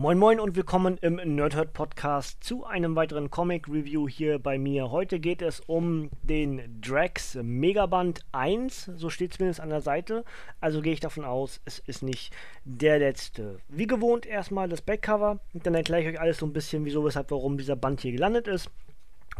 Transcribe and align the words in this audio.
Moin 0.00 0.16
Moin 0.16 0.40
und 0.40 0.56
willkommen 0.56 0.96
im 1.02 1.16
Nerdhurt 1.16 1.74
Podcast 1.74 2.42
zu 2.42 2.64
einem 2.64 2.96
weiteren 2.96 3.30
Comic 3.30 3.68
Review 3.68 4.08
hier 4.08 4.38
bei 4.38 4.56
mir. 4.56 4.90
Heute 4.90 5.20
geht 5.20 5.42
es 5.42 5.60
um 5.60 6.08
den 6.22 6.80
Drax 6.80 7.34
Megaband 7.42 8.20
1, 8.32 8.92
so 8.96 9.10
steht 9.10 9.34
zumindest 9.34 9.60
an 9.60 9.68
der 9.68 9.82
Seite. 9.82 10.24
Also 10.58 10.80
gehe 10.80 10.94
ich 10.94 11.00
davon 11.00 11.26
aus, 11.26 11.60
es 11.66 11.80
ist 11.80 12.02
nicht 12.02 12.32
der 12.64 12.98
letzte. 12.98 13.58
Wie 13.68 13.86
gewohnt 13.86 14.24
erstmal 14.24 14.70
das 14.70 14.80
Backcover 14.80 15.38
dann 15.52 15.74
erkläre 15.74 16.00
ich 16.00 16.08
euch 16.08 16.20
alles 16.20 16.38
so 16.38 16.46
ein 16.46 16.54
bisschen, 16.54 16.86
wieso, 16.86 17.04
weshalb, 17.04 17.30
warum 17.30 17.58
dieser 17.58 17.76
Band 17.76 18.00
hier 18.00 18.12
gelandet 18.12 18.48
ist. 18.48 18.70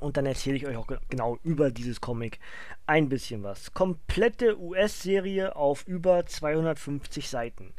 Und 0.01 0.17
dann 0.17 0.27
erzähle 0.27 0.57
ich 0.57 0.67
euch 0.67 0.77
auch 0.77 0.89
genau 1.09 1.39
über 1.43 1.71
dieses 1.71 2.01
Comic 2.01 2.39
ein 2.87 3.09
bisschen 3.09 3.43
was. 3.43 3.73
Komplette 3.73 4.59
US-Serie 4.59 5.57
auf 5.57 5.87
über 5.87 6.25
250 6.25 7.29
Seiten. 7.29 7.75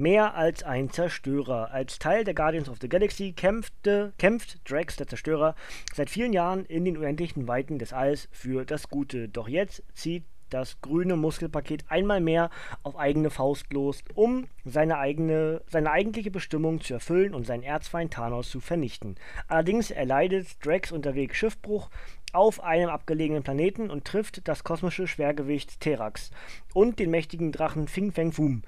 Mehr 0.00 0.34
als 0.34 0.62
ein 0.62 0.88
Zerstörer. 0.88 1.72
Als 1.72 1.98
Teil 1.98 2.24
der 2.24 2.32
Guardians 2.32 2.70
of 2.70 2.78
the 2.80 2.88
Galaxy 2.88 3.32
kämpfte, 3.32 4.14
kämpft 4.16 4.58
Drax, 4.64 4.96
der 4.96 5.06
Zerstörer, 5.06 5.54
seit 5.94 6.08
vielen 6.08 6.32
Jahren 6.32 6.64
in 6.64 6.86
den 6.86 6.96
unendlichen 6.96 7.46
Weiten 7.46 7.78
des 7.78 7.92
Alls 7.92 8.26
für 8.32 8.64
das 8.64 8.88
Gute. 8.88 9.28
Doch 9.28 9.46
jetzt 9.46 9.82
zieht 9.92 10.24
das 10.48 10.80
grüne 10.80 11.16
Muskelpaket 11.16 11.84
einmal 11.90 12.22
mehr 12.22 12.48
auf 12.82 12.96
eigene 12.96 13.28
Faust 13.28 13.70
los, 13.74 14.02
um 14.14 14.46
seine, 14.64 14.96
eigene, 14.96 15.60
seine 15.66 15.90
eigentliche 15.90 16.30
Bestimmung 16.30 16.80
zu 16.80 16.94
erfüllen 16.94 17.34
und 17.34 17.44
seinen 17.44 17.62
Erzfeind 17.62 18.14
Thanos 18.14 18.48
zu 18.48 18.60
vernichten. 18.60 19.16
Allerdings 19.48 19.90
erleidet 19.90 20.64
Drax 20.64 20.92
unterwegs 20.92 21.36
Schiffbruch 21.36 21.90
auf 22.32 22.62
einem 22.62 22.88
abgelegenen 22.88 23.42
Planeten 23.42 23.90
und 23.90 24.06
trifft 24.06 24.48
das 24.48 24.64
kosmische 24.64 25.06
Schwergewicht 25.06 25.78
Terax 25.78 26.30
und 26.72 26.98
den 26.98 27.10
mächtigen 27.10 27.52
Drachen 27.52 27.86
Fing 27.86 28.12
Feng 28.12 28.32
Fum. 28.32 28.62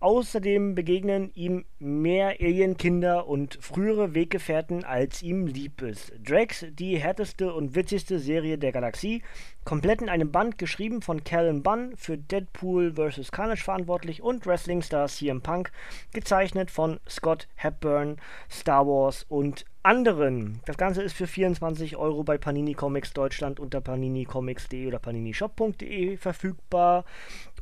Außerdem 0.00 0.74
begegnen 0.74 1.30
ihm 1.34 1.66
mehr 1.78 2.36
Alienkinder 2.40 3.26
und 3.26 3.58
frühere 3.60 4.14
Weggefährten, 4.14 4.82
als 4.82 5.22
ihm 5.22 5.46
lieb 5.46 5.82
ist. 5.82 6.14
Drax, 6.26 6.64
die 6.70 6.96
härteste 6.96 7.52
und 7.52 7.74
witzigste 7.74 8.18
Serie 8.18 8.56
der 8.56 8.72
Galaxie, 8.72 9.22
komplett 9.64 10.00
in 10.00 10.08
einem 10.08 10.32
Band 10.32 10.56
geschrieben 10.56 11.02
von 11.02 11.22
Callan 11.22 11.62
Bunn, 11.62 11.92
für 11.96 12.16
Deadpool 12.16 12.94
vs. 12.94 13.30
Carnage 13.30 13.62
verantwortlich 13.62 14.22
und 14.22 14.46
Wrestling-Star 14.46 15.06
CM 15.06 15.42
Punk, 15.42 15.70
gezeichnet 16.14 16.70
von 16.70 16.98
Scott 17.06 17.46
Hepburn, 17.56 18.16
Star 18.50 18.86
Wars 18.86 19.26
und 19.28 19.66
anderen. 19.82 20.60
Das 20.66 20.76
Ganze 20.76 21.02
ist 21.02 21.14
für 21.14 21.26
24 21.26 21.96
Euro 21.96 22.22
bei 22.22 22.36
Panini 22.36 22.74
Comics 22.74 23.12
Deutschland 23.12 23.58
unter 23.58 23.80
paninicomics.de 23.80 24.86
oder 24.86 24.98
paninishop.de 24.98 26.16
verfügbar. 26.18 27.04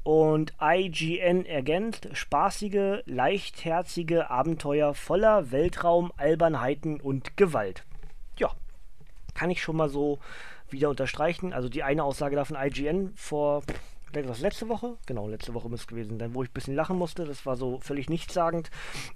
Und 0.08 0.54
IGN 0.58 1.44
ergänzt 1.44 2.08
spaßige, 2.14 3.02
leichtherzige 3.04 4.30
Abenteuer 4.30 4.94
voller 4.94 5.50
Weltraum, 5.50 6.14
Albernheiten 6.16 6.98
und 6.98 7.36
Gewalt. 7.36 7.84
Ja, 8.38 8.50
kann 9.34 9.50
ich 9.50 9.60
schon 9.60 9.76
mal 9.76 9.90
so 9.90 10.18
wieder 10.70 10.88
unterstreichen. 10.88 11.52
Also 11.52 11.68
die 11.68 11.82
eine 11.82 12.04
Aussage 12.04 12.36
da 12.36 12.46
von 12.46 12.56
IGN 12.58 13.12
vor 13.16 13.62
das 14.14 14.40
letzte 14.40 14.70
Woche? 14.70 14.96
Genau, 15.04 15.28
letzte 15.28 15.52
Woche 15.52 15.68
muss 15.68 15.80
es 15.80 15.86
gewesen 15.86 16.18
sein, 16.18 16.32
wo 16.32 16.42
ich 16.42 16.48
ein 16.48 16.54
bisschen 16.54 16.74
lachen 16.74 16.96
musste. 16.96 17.26
Das 17.26 17.44
war 17.44 17.56
so 17.56 17.78
völlig 17.80 18.08
nichtssagend. 18.08 18.70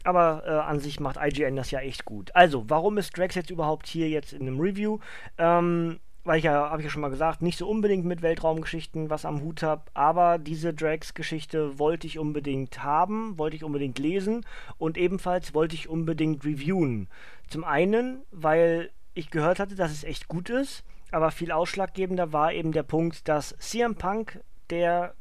Aber 0.05 0.43
äh, 0.45 0.51
an 0.51 0.79
sich 0.79 1.01
macht 1.01 1.17
IGN 1.19 1.57
das 1.57 1.71
ja 1.71 1.81
echt 1.81 2.05
gut. 2.05 2.37
Also, 2.37 2.69
warum 2.69 2.99
ist 2.99 3.17
Drax 3.17 3.35
jetzt 3.35 3.49
überhaupt 3.49 3.87
hier 3.87 4.11
jetzt 4.11 4.35
in 4.35 4.43
einem 4.43 4.61
Review? 4.61 4.99
Ähm, 5.39 6.01
weil 6.25 6.39
ich 6.39 6.45
ja, 6.45 6.71
habe 6.71 6.81
ich 6.81 6.85
ja 6.85 6.91
schon 6.91 7.03
mal 7.03 7.09
gesagt, 7.09 7.43
nicht 7.43 7.59
so 7.59 7.69
unbedingt 7.69 8.05
mit 8.05 8.23
Weltraumgeschichten 8.23 9.11
was 9.11 9.25
am 9.25 9.43
Hut 9.43 9.63
habe, 9.63 9.83
aber 9.95 10.39
diese 10.39 10.73
Drax-Geschichte 10.73 11.79
wollte 11.79 12.07
ich 12.07 12.19
unbedingt 12.19 12.83
haben, 12.83 13.39
wollte 13.39 13.57
ich 13.57 13.65
unbedingt 13.65 13.99
lesen 13.99 14.47
und 14.79 14.97
ebenfalls 14.97 15.55
wollte 15.55 15.75
ich 15.75 15.89
unbedingt 15.89 16.45
reviewen. 16.45 17.09
Zum 17.49 17.65
einen, 17.65 18.23
weil 18.31 18.91
ich 19.15 19.31
gehört 19.31 19.59
hatte, 19.59 19.75
dass 19.75 19.93
es 19.93 20.05
echt 20.05 20.29
gut 20.29 20.49
ist, 20.49 20.85
aber 21.11 21.31
viel 21.31 21.53
ausschlaggebender 21.53 22.33
war 22.33 22.53
eben 22.53 22.73
der 22.73 22.85
Punkt, 22.85 23.29
dass 23.29 23.57
CM 23.59 23.97
Punk 23.97 24.41
der 24.71 25.15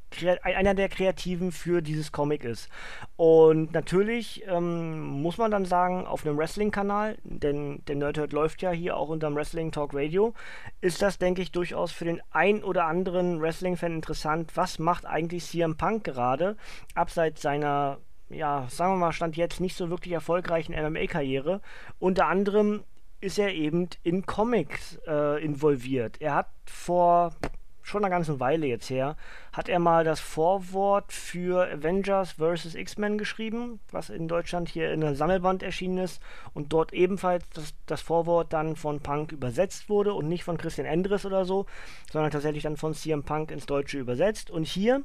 einer 0.43 0.73
der 0.73 0.89
Kreativen 0.89 1.51
für 1.51 1.81
dieses 1.81 2.11
Comic 2.11 2.43
ist. 2.43 2.69
Und 3.15 3.73
natürlich 3.73 4.43
ähm, 4.47 5.21
muss 5.21 5.37
man 5.37 5.51
dann 5.51 5.65
sagen, 5.65 6.05
auf 6.05 6.25
einem 6.25 6.37
Wrestling-Kanal, 6.37 7.17
denn 7.23 7.83
der 7.87 7.95
Nerdhurt 7.95 8.33
läuft 8.33 8.61
ja 8.61 8.71
hier 8.71 8.97
auch 8.97 9.09
unterm 9.09 9.35
Wrestling 9.35 9.71
Talk 9.71 9.93
Radio, 9.93 10.33
ist 10.81 11.01
das, 11.01 11.17
denke 11.17 11.41
ich, 11.41 11.51
durchaus 11.51 11.91
für 11.91 12.05
den 12.05 12.21
ein 12.31 12.63
oder 12.63 12.85
anderen 12.85 13.41
Wrestling-Fan 13.41 13.93
interessant. 13.93 14.51
Was 14.55 14.79
macht 14.79 15.05
eigentlich 15.05 15.45
CM 15.45 15.77
Punk 15.77 16.03
gerade, 16.03 16.57
abseits 16.93 17.41
seiner 17.41 17.99
ja, 18.33 18.65
sagen 18.69 18.93
wir 18.93 18.97
mal, 18.97 19.11
stand 19.11 19.35
jetzt 19.35 19.59
nicht 19.59 19.75
so 19.75 19.89
wirklich 19.89 20.13
erfolgreichen 20.13 20.73
MMA-Karriere. 20.73 21.59
Unter 21.99 22.27
anderem 22.27 22.83
ist 23.19 23.37
er 23.37 23.53
eben 23.53 23.87
in 24.03 24.25
Comics 24.25 24.99
äh, 25.07 25.43
involviert. 25.43 26.19
Er 26.19 26.35
hat 26.35 26.47
vor 26.65 27.33
schon 27.81 28.03
eine 28.03 28.11
ganze 28.11 28.39
Weile 28.39 28.67
jetzt 28.67 28.89
her, 28.89 29.15
hat 29.53 29.69
er 29.69 29.79
mal 29.79 30.03
das 30.03 30.19
Vorwort 30.19 31.11
für 31.11 31.69
Avengers 31.71 32.33
vs. 32.33 32.75
X-Men 32.75 33.17
geschrieben, 33.17 33.79
was 33.91 34.09
in 34.09 34.27
Deutschland 34.27 34.69
hier 34.69 34.91
in 34.91 35.03
einem 35.03 35.15
Sammelband 35.15 35.63
erschienen 35.63 35.97
ist 35.97 36.21
und 36.53 36.73
dort 36.73 36.93
ebenfalls 36.93 37.43
das, 37.53 37.73
das 37.85 38.01
Vorwort 38.01 38.53
dann 38.53 38.75
von 38.75 38.99
Punk 38.99 39.31
übersetzt 39.31 39.89
wurde 39.89 40.13
und 40.13 40.27
nicht 40.27 40.43
von 40.43 40.57
Christian 40.57 40.87
Endres 40.87 41.25
oder 41.25 41.45
so, 41.45 41.65
sondern 42.11 42.31
tatsächlich 42.31 42.63
dann 42.63 42.77
von 42.77 42.93
CM 42.93 43.23
Punk 43.23 43.51
ins 43.51 43.65
Deutsche 43.65 43.99
übersetzt. 43.99 44.51
Und 44.51 44.65
hier 44.65 45.03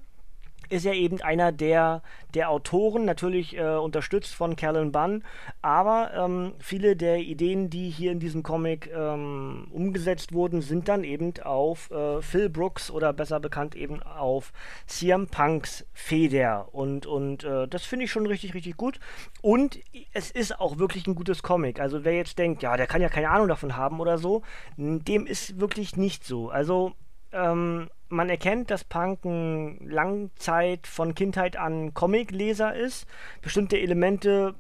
ist 0.68 0.86
er 0.86 0.94
eben 0.94 1.20
einer 1.20 1.52
der, 1.52 2.02
der 2.34 2.50
Autoren, 2.50 3.04
natürlich 3.04 3.56
äh, 3.56 3.76
unterstützt 3.76 4.34
von 4.34 4.56
Callan 4.56 4.92
Bunn, 4.92 5.22
aber 5.62 6.10
ähm, 6.14 6.52
viele 6.58 6.96
der 6.96 7.18
Ideen, 7.18 7.70
die 7.70 7.90
hier 7.90 8.12
in 8.12 8.20
diesem 8.20 8.42
Comic 8.42 8.90
ähm, 8.94 9.68
umgesetzt 9.72 10.32
wurden, 10.32 10.62
sind 10.62 10.88
dann 10.88 11.04
eben 11.04 11.32
auf 11.42 11.90
äh, 11.90 12.22
Phil 12.22 12.48
Brooks 12.48 12.90
oder 12.90 13.12
besser 13.12 13.40
bekannt 13.40 13.74
eben 13.74 14.02
auf 14.02 14.52
CM 14.86 15.26
Punks 15.28 15.86
Feder. 15.92 16.68
Und, 16.72 17.06
und 17.06 17.44
äh, 17.44 17.68
das 17.68 17.84
finde 17.84 18.04
ich 18.04 18.10
schon 18.10 18.26
richtig, 18.26 18.54
richtig 18.54 18.76
gut. 18.76 19.00
Und 19.42 19.78
es 20.12 20.30
ist 20.30 20.60
auch 20.60 20.78
wirklich 20.78 21.06
ein 21.06 21.14
gutes 21.14 21.42
Comic, 21.42 21.80
also 21.80 22.04
wer 22.04 22.14
jetzt 22.14 22.38
denkt, 22.38 22.62
ja, 22.62 22.76
der 22.76 22.86
kann 22.86 23.02
ja 23.02 23.08
keine 23.08 23.30
Ahnung 23.30 23.48
davon 23.48 23.76
haben 23.76 24.00
oder 24.00 24.18
so, 24.18 24.42
dem 24.76 25.26
ist 25.26 25.60
wirklich 25.60 25.96
nicht 25.96 26.24
so, 26.24 26.50
also 26.50 26.92
ähm, 27.36 27.88
man 28.08 28.28
erkennt, 28.28 28.70
dass 28.70 28.84
Punk 28.84 29.24
ein 29.24 29.88
Langzeit 29.88 30.86
von 30.86 31.14
Kindheit 31.14 31.56
an 31.56 31.92
Comicleser 31.94 32.74
ist. 32.74 33.06
Bestimmte 33.42 33.78
Elemente 33.78 34.54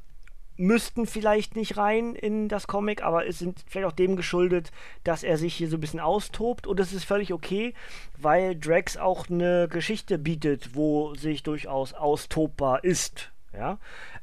müssten 0.56 1.06
vielleicht 1.06 1.54
nicht 1.54 1.76
rein 1.76 2.14
in 2.14 2.48
das 2.48 2.66
Comic, 2.66 3.02
aber 3.02 3.26
es 3.26 3.38
sind 3.38 3.62
vielleicht 3.66 3.86
auch 3.86 3.92
dem 3.92 4.16
geschuldet, 4.16 4.72
dass 5.04 5.22
er 5.22 5.36
sich 5.36 5.54
hier 5.54 5.68
so 5.68 5.76
ein 5.76 5.80
bisschen 5.80 6.00
austobt 6.00 6.66
und 6.66 6.80
das 6.80 6.92
ist 6.92 7.04
völlig 7.04 7.32
okay, 7.32 7.74
weil 8.18 8.56
Drax 8.56 8.96
auch 8.96 9.28
eine 9.28 9.68
Geschichte 9.68 10.18
bietet, 10.18 10.74
wo 10.74 11.14
sich 11.14 11.42
durchaus 11.42 11.92
austobbar 11.92 12.84
ist. 12.84 13.32
Ja. 13.52 13.78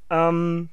Ähm, 0.09 0.69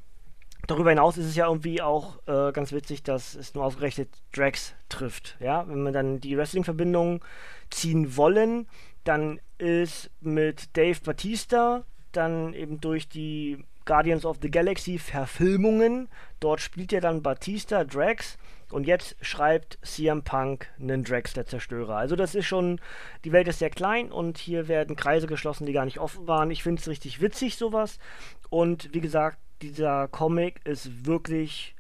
darüber 0.67 0.91
hinaus 0.91 1.19
ist 1.19 1.27
es 1.27 1.37
ja 1.37 1.47
irgendwie 1.47 1.83
auch 1.83 2.19
äh, 2.27 2.53
ganz 2.53 2.73
witzig, 2.73 3.03
dass 3.03 3.35
es 3.35 3.55
nur 3.55 3.65
ausgerechnet 3.65 4.09
Drax 4.33 4.75
trifft. 4.89 5.37
Ja, 5.41 5.67
wenn 5.69 5.83
man 5.83 5.93
dann 5.93 6.21
die 6.21 6.37
Wrestling-Verbindung 6.37 7.25
ziehen 7.71 8.17
wollen, 8.17 8.67
dann 9.05 9.41
ist 9.59 10.11
mit 10.21 10.77
Dave 10.77 10.99
Batista 11.05 11.85
dann 12.13 12.55
eben 12.55 12.81
durch 12.81 13.09
die 13.09 13.65
Guardians 13.85 14.25
of 14.25 14.39
the 14.43 14.51
Galaxy 14.51 14.99
Verfilmungen, 14.99 16.09
dort 16.39 16.61
spielt 16.61 16.93
ja 16.93 17.01
dann 17.01 17.23
Batista 17.23 17.85
Drax 17.85 18.39
und 18.71 18.87
jetzt 18.87 19.17
schreibt 19.21 19.79
CM 19.83 20.23
Punk 20.23 20.69
einen 20.79 21.03
Drax 21.03 21.33
der 21.33 21.47
Zerstörer. 21.47 21.97
Also 21.97 22.15
das 22.15 22.35
ist 22.35 22.47
schon, 22.47 22.81
die 23.25 23.33
Welt 23.33 23.49
ist 23.49 23.59
sehr 23.59 23.71
klein 23.71 24.13
und 24.13 24.39
hier 24.39 24.69
werden 24.69 24.97
Kreise 24.97 25.27
geschlossen, 25.27 25.67
die 25.67 25.73
gar 25.73 25.87
nicht 25.87 25.99
offen 25.99 26.29
waren. 26.29 26.51
Ich 26.51 26.63
finde 26.63 26.81
es 26.81 26.89
richtig 26.89 27.21
witzig 27.21 27.57
sowas 27.57 27.99
und 28.49 28.95
wie 28.95 29.01
gesagt, 29.01 29.39
dieser 29.63 30.09
Comic 30.09 30.61
ist 30.65 31.07
wirklich 31.07 31.75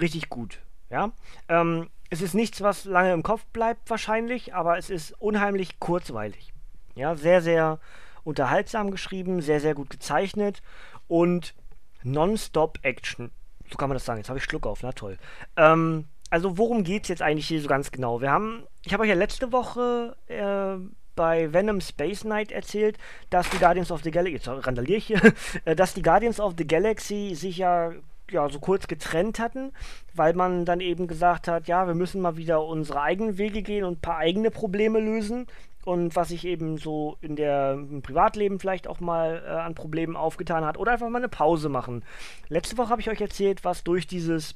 richtig 0.00 0.28
gut. 0.28 0.60
Ja, 0.90 1.12
ähm, 1.48 1.88
es 2.10 2.22
ist 2.22 2.34
nichts, 2.34 2.60
was 2.60 2.84
lange 2.84 3.12
im 3.12 3.22
Kopf 3.22 3.44
bleibt 3.46 3.90
wahrscheinlich, 3.90 4.54
aber 4.54 4.78
es 4.78 4.90
ist 4.90 5.12
unheimlich 5.20 5.80
kurzweilig. 5.80 6.52
Ja, 6.94 7.16
sehr, 7.16 7.42
sehr 7.42 7.80
unterhaltsam 8.22 8.90
geschrieben, 8.90 9.40
sehr, 9.40 9.60
sehr 9.60 9.74
gut 9.74 9.90
gezeichnet 9.90 10.62
und 11.08 11.54
nonstop 12.02 12.78
Action. 12.82 13.30
So 13.70 13.76
kann 13.76 13.88
man 13.88 13.96
das 13.96 14.04
sagen. 14.04 14.18
Jetzt 14.18 14.28
habe 14.28 14.38
ich 14.38 14.44
Schluck 14.44 14.66
auf, 14.66 14.82
na 14.82 14.92
toll. 14.92 15.18
Ähm, 15.56 16.06
also 16.30 16.58
worum 16.58 16.84
geht 16.84 17.04
es 17.04 17.08
jetzt 17.08 17.22
eigentlich 17.22 17.48
hier 17.48 17.60
so 17.60 17.68
ganz 17.68 17.90
genau? 17.90 18.20
Wir 18.20 18.30
haben, 18.30 18.64
ich 18.84 18.92
habe 18.92 19.02
euch 19.02 19.08
ja 19.08 19.14
letzte 19.14 19.52
Woche 19.52 20.16
äh, 20.28 20.76
bei 21.14 21.52
Venom 21.52 21.80
Space 21.80 22.20
Knight 22.20 22.52
erzählt, 22.52 22.98
dass 23.30 23.48
die 23.50 23.58
Guardians 23.58 23.90
of 23.90 24.02
the 24.02 24.10
Galaxy, 24.10 24.34
jetzt 24.34 24.66
randaliere 24.66 24.98
ich 24.98 25.06
hier, 25.06 25.20
äh, 25.64 25.76
dass 25.76 25.94
die 25.94 26.02
Guardians 26.02 26.40
of 26.40 26.54
the 26.58 26.66
Galaxy 26.66 27.34
sich 27.34 27.58
ja 27.58 27.92
ja, 28.30 28.48
so 28.48 28.58
kurz 28.58 28.86
getrennt 28.86 29.38
hatten, 29.38 29.72
weil 30.14 30.34
man 30.34 30.64
dann 30.64 30.80
eben 30.80 31.06
gesagt 31.06 31.48
hat, 31.48 31.68
ja, 31.68 31.86
wir 31.86 31.94
müssen 31.94 32.20
mal 32.20 32.36
wieder 32.36 32.64
unsere 32.64 33.02
eigenen 33.02 33.38
Wege 33.38 33.62
gehen 33.62 33.84
und 33.84 33.98
ein 33.98 34.00
paar 34.00 34.18
eigene 34.18 34.50
Probleme 34.50 34.98
lösen. 35.00 35.46
und 35.84 36.16
was 36.16 36.28
sich 36.28 36.46
eben 36.46 36.78
so 36.78 37.18
in 37.20 37.36
der 37.36 37.74
im 37.74 38.00
Privatleben 38.00 38.58
vielleicht 38.58 38.88
auch 38.88 39.00
mal 39.00 39.42
äh, 39.46 39.50
an 39.50 39.74
Problemen 39.74 40.16
aufgetan 40.16 40.64
hat 40.64 40.78
oder 40.78 40.92
einfach 40.92 41.10
mal 41.10 41.18
eine 41.18 41.28
Pause 41.28 41.68
machen. 41.68 42.02
Letzte 42.48 42.78
Woche 42.78 42.88
habe 42.88 43.02
ich 43.02 43.10
euch 43.10 43.20
erzählt, 43.20 43.64
was 43.64 43.84
durch 43.84 44.06
dieses 44.06 44.54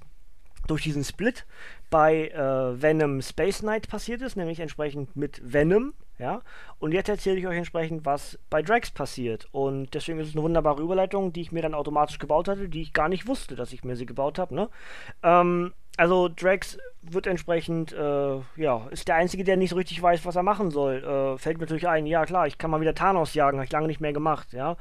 durch 0.67 0.83
diesen 0.83 1.05
Split 1.05 1.47
bei 1.91 2.29
äh, 2.29 2.81
Venom 2.81 3.21
Space 3.21 3.61
Knight 3.61 3.89
passiert 3.89 4.23
ist, 4.23 4.37
nämlich 4.37 4.61
entsprechend 4.61 5.17
mit 5.17 5.41
Venom, 5.45 5.93
ja. 6.19 6.43
Und 6.79 6.93
jetzt 6.93 7.09
erzähle 7.09 7.39
ich 7.39 7.47
euch 7.47 7.57
entsprechend, 7.57 8.05
was 8.05 8.39
bei 8.51 8.63
Drax 8.63 8.91
passiert. 8.91 9.49
Und 9.53 9.95
deswegen 9.95 10.21
ist 10.21 10.29
es 10.29 10.35
eine 10.35 10.43
wunderbare 10.43 10.83
Überleitung, 10.83 11.33
die 11.33 11.43
ich 11.43 11.53
mir 11.53 11.63
dann 11.63 11.75
automatisch 11.75 12.19
gebaut 12.19 12.49
hatte, 12.49 12.69
die 12.69 12.83
ich 12.83 12.93
gar 12.93 13.09
nicht 13.09 13.27
wusste, 13.27 13.57
dass 13.57 13.73
ich 13.73 13.85
mir 13.85 13.97
sie 13.97 14.07
gebaut 14.07 14.39
habe, 14.39 14.55
ne? 14.55 14.69
Ähm, 15.23 15.73
also 15.99 16.29
Drax 16.29 16.79
wird 17.03 17.27
entsprechend, 17.27 17.93
äh, 17.93 18.37
ja, 18.57 18.87
ist 18.91 19.09
der 19.09 19.17
Einzige, 19.17 19.43
der 19.43 19.57
nicht 19.57 19.71
so 19.71 19.77
richtig 19.77 20.01
weiß, 20.01 20.25
was 20.25 20.37
er 20.37 20.45
machen 20.45 20.71
soll. 20.71 21.03
Äh, 21.03 21.39
fällt 21.39 21.59
mir 21.59 21.65
natürlich 21.65 21.89
ein, 21.89 22.07
ja 22.07 22.25
klar, 22.25 22.47
ich 22.47 22.57
kann 22.57 22.71
mal 22.71 22.81
wieder 22.81 22.95
Thanos 22.95 23.35
jagen, 23.35 23.59
habe 23.59 23.65
ich 23.65 23.73
lange 23.73 23.89
nicht 23.89 24.01
mehr 24.01 24.13
gemacht, 24.13 24.53
ja. 24.53 24.77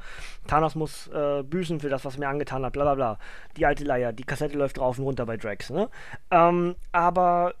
Thanos 0.46 0.76
muss 0.76 1.08
äh, 1.08 1.42
büßen 1.42 1.80
für 1.80 1.88
das, 1.88 2.04
was 2.04 2.14
er 2.14 2.20
mir 2.20 2.28
angetan 2.28 2.64
hat, 2.64 2.72
bla 2.72 2.84
bla 2.84 2.94
bla. 2.94 3.18
Die 3.56 3.66
alte 3.66 3.82
Leier, 3.82 4.12
die 4.12 4.22
Kassette 4.22 4.56
läuft 4.56 4.78
drauf 4.78 4.98
und 4.98 5.04
runter 5.06 5.26
bei 5.26 5.36
Drax, 5.36 5.70
ne? 5.70 5.88
Ähm, 6.30 6.76
aber 6.92 7.54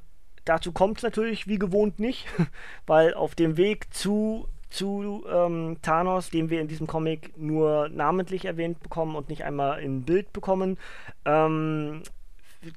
dazu 0.48 0.72
kommt 0.72 0.98
es 0.98 1.02
natürlich 1.02 1.46
wie 1.46 1.58
gewohnt 1.58 1.98
nicht, 1.98 2.26
weil 2.86 3.14
auf 3.14 3.34
dem 3.34 3.56
Weg 3.56 3.92
zu 3.92 4.48
zu 4.70 5.24
ähm, 5.32 5.78
Thanos, 5.80 6.28
den 6.28 6.50
wir 6.50 6.60
in 6.60 6.68
diesem 6.68 6.86
Comic 6.86 7.32
nur 7.38 7.88
namentlich 7.88 8.44
erwähnt 8.44 8.80
bekommen 8.80 9.16
und 9.16 9.30
nicht 9.30 9.44
einmal 9.44 9.80
in 9.80 10.02
Bild 10.02 10.32
bekommen, 10.34 10.76
ähm, 11.24 12.02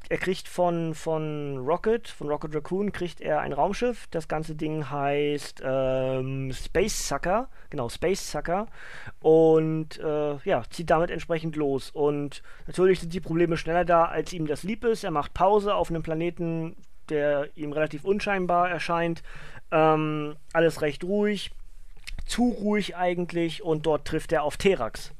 er 0.09 0.17
kriegt 0.17 0.47
von, 0.47 0.93
von 0.93 1.57
Rocket, 1.57 2.07
von 2.07 2.27
Rocket 2.29 2.53
Raccoon, 2.53 2.91
kriegt 2.91 3.19
er 3.19 3.39
ein 3.39 3.51
Raumschiff. 3.51 4.07
Das 4.11 4.27
ganze 4.27 4.53
Ding 4.55 4.89
heißt 4.91 5.61
ähm, 5.65 6.51
Space 6.53 7.07
Sucker, 7.07 7.49
genau, 7.71 7.89
Space 7.89 8.31
Sucker. 8.31 8.67
Und 9.21 9.99
äh, 9.99 10.37
ja, 10.43 10.63
zieht 10.69 10.91
damit 10.91 11.09
entsprechend 11.09 11.55
los. 11.55 11.89
Und 11.89 12.43
natürlich 12.67 12.99
sind 12.99 13.13
die 13.13 13.21
Probleme 13.21 13.57
schneller 13.57 13.83
da, 13.83 14.05
als 14.05 14.33
ihm 14.33 14.45
das 14.45 14.61
lieb 14.61 14.83
ist. 14.83 15.03
Er 15.03 15.11
macht 15.11 15.33
Pause 15.33 15.73
auf 15.73 15.89
einem 15.89 16.03
Planeten, 16.03 16.75
der 17.11 17.49
ihm 17.55 17.73
relativ 17.73 18.03
unscheinbar 18.03 18.69
erscheint. 18.69 19.21
Ähm, 19.71 20.35
alles 20.53 20.81
recht 20.81 21.03
ruhig, 21.03 21.51
zu 22.25 22.49
ruhig 22.49 22.95
eigentlich. 22.95 23.61
Und 23.63 23.85
dort 23.85 24.07
trifft 24.07 24.31
er 24.31 24.43
auf 24.43 24.57
Terax. 24.57 25.11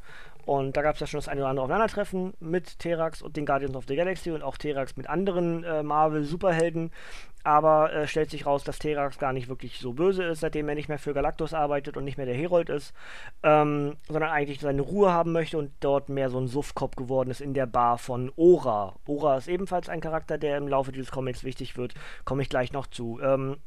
Und 0.46 0.76
da 0.78 0.82
gab 0.82 0.96
es 0.96 1.02
ja 1.02 1.08
schon 1.08 1.20
das 1.20 1.28
eine 1.28 1.42
oder 1.42 1.50
andere 1.50 1.66
Aufeinandertreffen 1.66 2.34
mit 2.40 2.80
Terax 2.80 3.22
und 3.22 3.38
den 3.38 3.46
Guardians 3.46 3.76
of 3.76 3.86
the 3.88 3.96
Galaxy 3.96 4.32
und 4.32 4.44
auch 4.44 4.58
Terax 4.58 4.96
mit 4.98 5.08
anderen 5.10 5.64
äh, 5.64 5.84
Marvel-Superhelden. 5.84 6.92
Aber 7.44 7.92
äh, 7.92 8.08
stellt 8.08 8.30
sich 8.30 8.46
raus, 8.46 8.64
dass 8.64 8.80
Terax 8.80 9.18
gar 9.18 9.34
nicht 9.34 9.50
wirklich 9.50 9.80
so 9.80 9.94
böse 9.94 10.24
ist, 10.24 10.42
seitdem 10.42 10.70
er 10.70 10.76
nicht 10.76 10.90
mehr 10.90 11.00
für 11.00 11.14
Galactus 11.14 11.54
arbeitet 11.54 11.98
und 11.98 12.04
nicht 12.04 12.18
mehr 12.18 12.28
der 12.28 12.36
Herold 12.36 12.70
ist, 12.70 12.94
ähm, 13.42 13.98
sondern 14.08 14.30
eigentlich 14.30 14.60
seine 14.60 14.82
Ruhe 14.82 15.12
haben 15.12 15.32
möchte 15.32 15.58
und 15.58 15.72
dort 15.80 16.10
mehr 16.10 16.30
so 16.30 16.40
ein 16.40 16.48
Suffkopf 16.48 16.96
geworden 16.96 17.32
ist 17.32 17.42
in 17.42 17.54
der 17.54 17.66
Bar 17.66 17.98
von 17.98 18.32
Ora. 18.36 18.96
Ora 19.08 19.38
ist 19.38 19.48
ebenfalls 19.48 19.90
ein 19.90 20.02
Charakter, 20.02 20.38
der 20.38 20.58
im 20.58 20.68
Laufe 20.68 20.92
dieses 20.92 21.12
Comics 21.12 21.44
wichtig 21.44 21.78
wird, 21.78 21.96
komme 22.26 22.44
ich 22.44 22.50
gleich 22.50 22.74
noch 22.74 22.88
zu. 22.88 23.20
Ähm, 23.24 23.58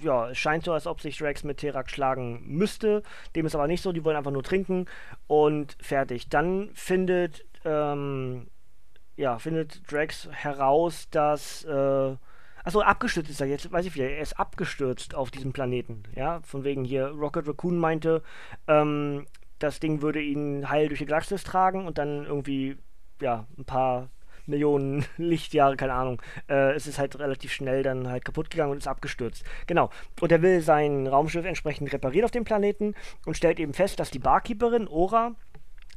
ja, 0.00 0.30
es 0.30 0.38
scheint 0.38 0.64
so, 0.64 0.72
als 0.72 0.86
ob 0.86 1.00
sich 1.00 1.18
Drax 1.18 1.44
mit 1.44 1.58
Terak 1.58 1.90
schlagen 1.90 2.42
müsste. 2.46 3.02
Dem 3.34 3.46
ist 3.46 3.54
aber 3.54 3.66
nicht 3.66 3.82
so, 3.82 3.92
die 3.92 4.04
wollen 4.04 4.16
einfach 4.16 4.30
nur 4.30 4.42
trinken 4.42 4.86
und 5.26 5.76
fertig. 5.80 6.28
Dann 6.28 6.70
findet, 6.74 7.44
ähm, 7.64 8.48
ja, 9.16 9.38
findet 9.38 9.90
Drax 9.90 10.28
heraus, 10.30 11.08
dass, 11.10 11.64
äh, 11.64 12.16
achso, 12.64 12.80
abgestürzt 12.80 13.30
ist 13.30 13.40
er 13.40 13.46
jetzt, 13.46 13.70
weiß 13.70 13.86
ich 13.86 13.94
wieder, 13.94 14.08
er 14.08 14.20
ist 14.20 14.38
abgestürzt 14.38 15.14
auf 15.14 15.30
diesem 15.30 15.52
Planeten, 15.52 16.04
ja, 16.14 16.40
von 16.42 16.64
wegen 16.64 16.84
hier, 16.84 17.08
Rocket 17.08 17.48
Raccoon 17.48 17.78
meinte, 17.78 18.22
ähm, 18.66 19.26
das 19.58 19.80
Ding 19.80 20.02
würde 20.02 20.20
ihn 20.20 20.68
heil 20.68 20.88
durch 20.88 21.00
die 21.00 21.06
Galaxis 21.06 21.42
tragen 21.42 21.86
und 21.86 21.98
dann 21.98 22.24
irgendwie, 22.24 22.76
ja, 23.20 23.46
ein 23.58 23.64
paar 23.64 24.08
Millionen 24.48 25.04
Lichtjahre, 25.16 25.76
keine 25.76 25.94
Ahnung. 25.94 26.22
Äh, 26.48 26.72
es 26.72 26.86
ist 26.86 26.98
halt 26.98 27.18
relativ 27.18 27.52
schnell 27.52 27.82
dann 27.82 28.08
halt 28.08 28.24
kaputt 28.24 28.50
gegangen 28.50 28.72
und 28.72 28.78
ist 28.78 28.88
abgestürzt. 28.88 29.44
Genau. 29.66 29.90
Und 30.20 30.32
er 30.32 30.42
will 30.42 30.60
sein 30.60 31.06
Raumschiff 31.06 31.44
entsprechend 31.44 31.92
reparieren 31.92 32.24
auf 32.24 32.30
dem 32.30 32.44
Planeten 32.44 32.94
und 33.26 33.36
stellt 33.36 33.60
eben 33.60 33.74
fest, 33.74 34.00
dass 34.00 34.10
die 34.10 34.18
Barkeeperin 34.18 34.88
Ora 34.88 35.34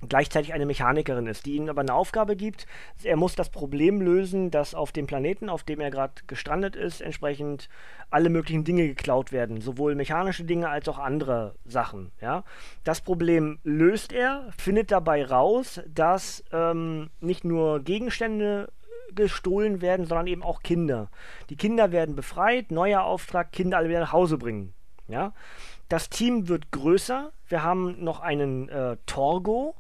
gleichzeitig 0.08 0.54
eine 0.54 0.66
Mechanikerin 0.66 1.28
ist, 1.28 1.46
die 1.46 1.56
ihm 1.56 1.70
aber 1.70 1.82
eine 1.82 1.94
Aufgabe 1.94 2.36
gibt. 2.36 2.66
Er 3.04 3.18
muss 3.18 3.36
das 3.36 3.50
Problem 3.50 4.02
lösen, 4.02 4.52
dass 4.52 4.74
auf 4.74 4.92
dem 4.92 5.08
Planeten, 5.08 5.50
auf 5.50 5.64
dem 5.64 5.80
er 5.80 5.92
gerade 5.92 6.14
gestrandet 6.28 6.76
ist, 6.76 7.02
entsprechend 7.02 7.70
alle 8.10 8.30
möglichen 8.30 8.64
Dinge 8.64 8.88
geklaut 8.88 9.32
werden, 9.32 9.62
sowohl 9.62 9.96
mechanische 9.96 10.44
Dinge 10.44 10.70
als 10.70 10.88
auch 10.90 11.00
andere 11.00 11.56
Sachen. 11.66 12.12
Ja? 12.22 12.44
Das 12.84 13.02
Problem 13.02 13.60
löst 13.64 14.12
er, 14.12 14.52
findet 14.58 14.92
dabei 14.92 15.26
raus, 15.26 15.82
dass 15.88 16.44
ähm, 16.52 17.10
nicht 17.20 17.44
nur 17.46 17.82
Gegenstände 17.82 18.72
gestohlen 19.14 19.82
werden, 19.82 20.06
sondern 20.06 20.28
eben 20.28 20.44
auch 20.44 20.64
Kinder. 20.64 21.10
Die 21.50 21.58
Kinder 21.58 21.92
werden 21.92 22.16
befreit, 22.16 22.72
neuer 22.72 23.04
Auftrag, 23.04 23.52
Kinder 23.52 23.78
alle 23.78 23.90
wieder 23.90 24.00
nach 24.00 24.14
Hause 24.14 24.38
bringen. 24.38 24.74
Ja? 25.08 25.34
Das 25.90 26.10
Team 26.10 26.48
wird 26.48 26.72
größer. 26.72 27.32
Wir 27.48 27.64
haben 27.64 28.04
noch 28.04 28.22
einen 28.22 28.70
äh, 28.70 28.98
Torgo, 29.06 29.76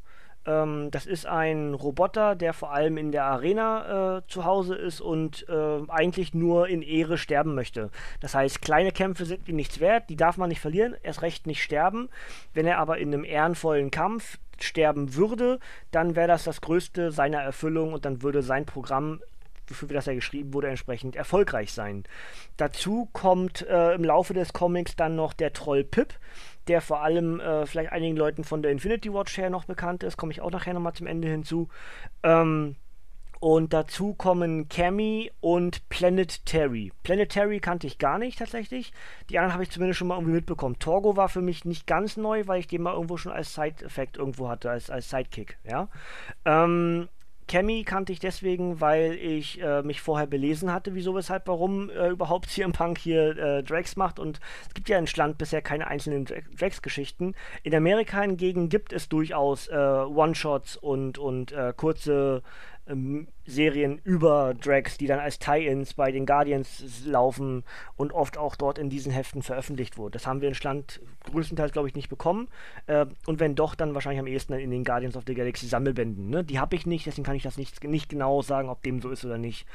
ähm, 0.45 0.89
das 0.91 1.05
ist 1.05 1.25
ein 1.25 1.73
Roboter, 1.73 2.35
der 2.35 2.53
vor 2.53 2.71
allem 2.71 2.97
in 2.97 3.11
der 3.11 3.25
Arena 3.25 4.17
äh, 4.17 4.21
zu 4.27 4.45
Hause 4.45 4.75
ist 4.75 5.01
und 5.01 5.47
äh, 5.49 5.79
eigentlich 5.88 6.33
nur 6.33 6.67
in 6.67 6.81
Ehre 6.81 7.17
sterben 7.17 7.53
möchte. 7.53 7.89
Das 8.19 8.33
heißt, 8.33 8.61
kleine 8.61 8.91
Kämpfe 8.91 9.25
sind 9.25 9.47
ihm 9.47 9.55
nichts 9.55 9.79
wert, 9.79 10.09
die 10.09 10.15
darf 10.15 10.38
man 10.38 10.49
nicht 10.49 10.61
verlieren, 10.61 10.95
erst 11.03 11.21
recht 11.21 11.45
nicht 11.47 11.63
sterben. 11.63 12.09
Wenn 12.53 12.65
er 12.65 12.79
aber 12.79 12.97
in 12.97 13.13
einem 13.13 13.23
ehrenvollen 13.23 13.91
Kampf 13.91 14.38
sterben 14.59 15.15
würde, 15.15 15.59
dann 15.91 16.15
wäre 16.15 16.27
das 16.27 16.43
das 16.43 16.61
Größte 16.61 17.11
seiner 17.11 17.41
Erfüllung 17.41 17.93
und 17.93 18.05
dann 18.05 18.21
würde 18.21 18.41
sein 18.41 18.65
Programm 18.65 19.21
für 19.73 19.88
das 19.88 20.07
er 20.07 20.15
geschrieben 20.15 20.53
wurde, 20.53 20.69
entsprechend 20.69 21.15
erfolgreich 21.15 21.71
sein. 21.73 22.03
Dazu 22.57 23.09
kommt 23.13 23.62
äh, 23.68 23.94
im 23.94 24.03
Laufe 24.03 24.33
des 24.33 24.53
Comics 24.53 24.95
dann 24.95 25.15
noch 25.15 25.33
der 25.33 25.53
Troll 25.53 25.83
Pip, 25.83 26.13
der 26.68 26.81
vor 26.81 27.01
allem 27.01 27.39
äh, 27.39 27.65
vielleicht 27.65 27.91
einigen 27.91 28.15
Leuten 28.15 28.44
von 28.44 28.62
der 28.62 28.71
Infinity 28.71 29.13
Watch 29.13 29.38
her 29.38 29.50
noch 29.50 29.65
bekannt 29.65 30.03
ist, 30.03 30.18
komme 30.18 30.31
ich 30.31 30.41
auch 30.41 30.51
nachher 30.51 30.73
nochmal 30.73 30.94
zum 30.94 31.07
Ende 31.07 31.27
hinzu. 31.27 31.69
Ähm, 32.23 32.75
und 33.41 33.73
dazu 33.73 34.13
kommen 34.13 34.69
Cammy 34.69 35.31
und 35.39 35.89
Planet 35.89 36.45
Terry. 36.45 36.91
Planet 37.01 37.27
Terry 37.27 37.59
kannte 37.59 37.88
ich 37.88 37.97
gar 37.97 38.19
nicht 38.19 38.38
tatsächlich. 38.38 38.94
Die 39.31 39.39
anderen 39.39 39.53
habe 39.53 39.63
ich 39.63 39.71
zumindest 39.71 39.97
schon 39.97 40.09
mal 40.09 40.17
irgendwie 40.17 40.35
mitbekommen. 40.35 40.77
Torgo 40.77 41.17
war 41.17 41.27
für 41.27 41.41
mich 41.41 41.65
nicht 41.65 41.88
ganz 41.88 42.17
neu, 42.17 42.44
weil 42.45 42.59
ich 42.59 42.67
den 42.67 42.83
mal 42.83 42.94
irgendwo 42.94 43.17
schon 43.17 43.31
als 43.31 43.56
Side-Effekt 43.56 44.17
irgendwo 44.17 44.47
hatte, 44.47 44.69
als, 44.69 44.91
als 44.91 45.09
Sidekick. 45.09 45.57
Ja. 45.63 45.89
Ähm, 46.45 47.09
Cammy 47.51 47.83
kannte 47.83 48.13
ich 48.13 48.21
deswegen, 48.21 48.80
weil 48.80 49.12
ich 49.15 49.62
äh, 49.62 49.81
mich 49.81 50.00
vorher 50.00 50.25
belesen 50.25 50.71
hatte, 50.71 50.96
wieso, 50.96 51.13
weshalb, 51.15 51.50
warum 51.50 51.89
äh, 51.89 52.08
überhaupt 52.08 52.50
CM 52.50 52.72
Punk 52.72 52.98
hier 52.98 53.38
äh, 53.38 53.62
Drags 53.62 53.98
macht. 53.98 54.20
Und 54.20 54.39
es 54.70 54.74
gibt 54.74 54.88
ja 54.88 54.98
in 54.98 55.05
Schland 55.05 55.38
bisher 55.38 55.62
keine 55.62 55.88
einzelnen 55.88 56.24
Drags-Geschichten. 56.24 57.36
In 57.63 57.75
Amerika 57.75 58.22
hingegen 58.22 58.70
gibt 58.70 58.93
es 58.93 59.10
durchaus 59.10 59.67
äh, 59.67 59.75
One-Shots 59.75 60.77
und, 60.77 61.17
und 61.17 61.51
äh, 61.51 61.74
kurze 61.75 62.41
ähm, 62.88 63.27
Serien 63.45 64.00
über 64.03 64.53
Drags, 64.53 64.97
die 64.97 65.07
dann 65.07 65.19
als 65.19 65.39
Tie-Ins 65.39 65.93
bei 65.93 66.11
den 66.11 66.25
Guardians 66.25 67.03
laufen 67.05 67.63
und 67.95 68.13
oft 68.13 68.38
auch 68.38 68.55
dort 68.55 68.77
in 68.77 68.89
diesen 68.89 69.11
Heften 69.11 69.41
veröffentlicht 69.41 69.97
wurden. 69.97 70.13
Das 70.13 70.27
haben 70.27 70.41
wir 70.41 70.47
in 70.47 70.55
Schland 70.55 71.01
größtenteils, 71.25 71.71
glaube 71.71 71.88
ich, 71.88 71.95
nicht 71.95 72.09
bekommen. 72.09 72.47
Äh, 72.88 73.05
und 73.25 73.39
wenn 73.39 73.55
doch, 73.55 73.75
dann 73.75 73.93
wahrscheinlich 73.93 74.19
am 74.19 74.27
ehesten 74.27 74.53
in 74.53 74.71
den 74.71 74.83
Guardians 74.83 75.15
of 75.15 75.23
the 75.27 75.33
Galaxy 75.33 75.67
Sammelbänden. 75.67 76.29
Ne? 76.29 76.43
Die 76.43 76.59
habe 76.59 76.75
ich 76.75 76.85
nicht, 76.85 77.05
deswegen 77.05 77.25
kann 77.25 77.35
ich 77.35 77.43
das 77.43 77.57
nicht, 77.57 77.83
nicht 77.83 78.09
genau 78.09 78.41
sagen, 78.41 78.69
ob 78.69 78.83
dem 78.83 79.01
so 79.01 79.09
ist 79.09 79.25
oder 79.25 79.38
nicht. 79.38 79.65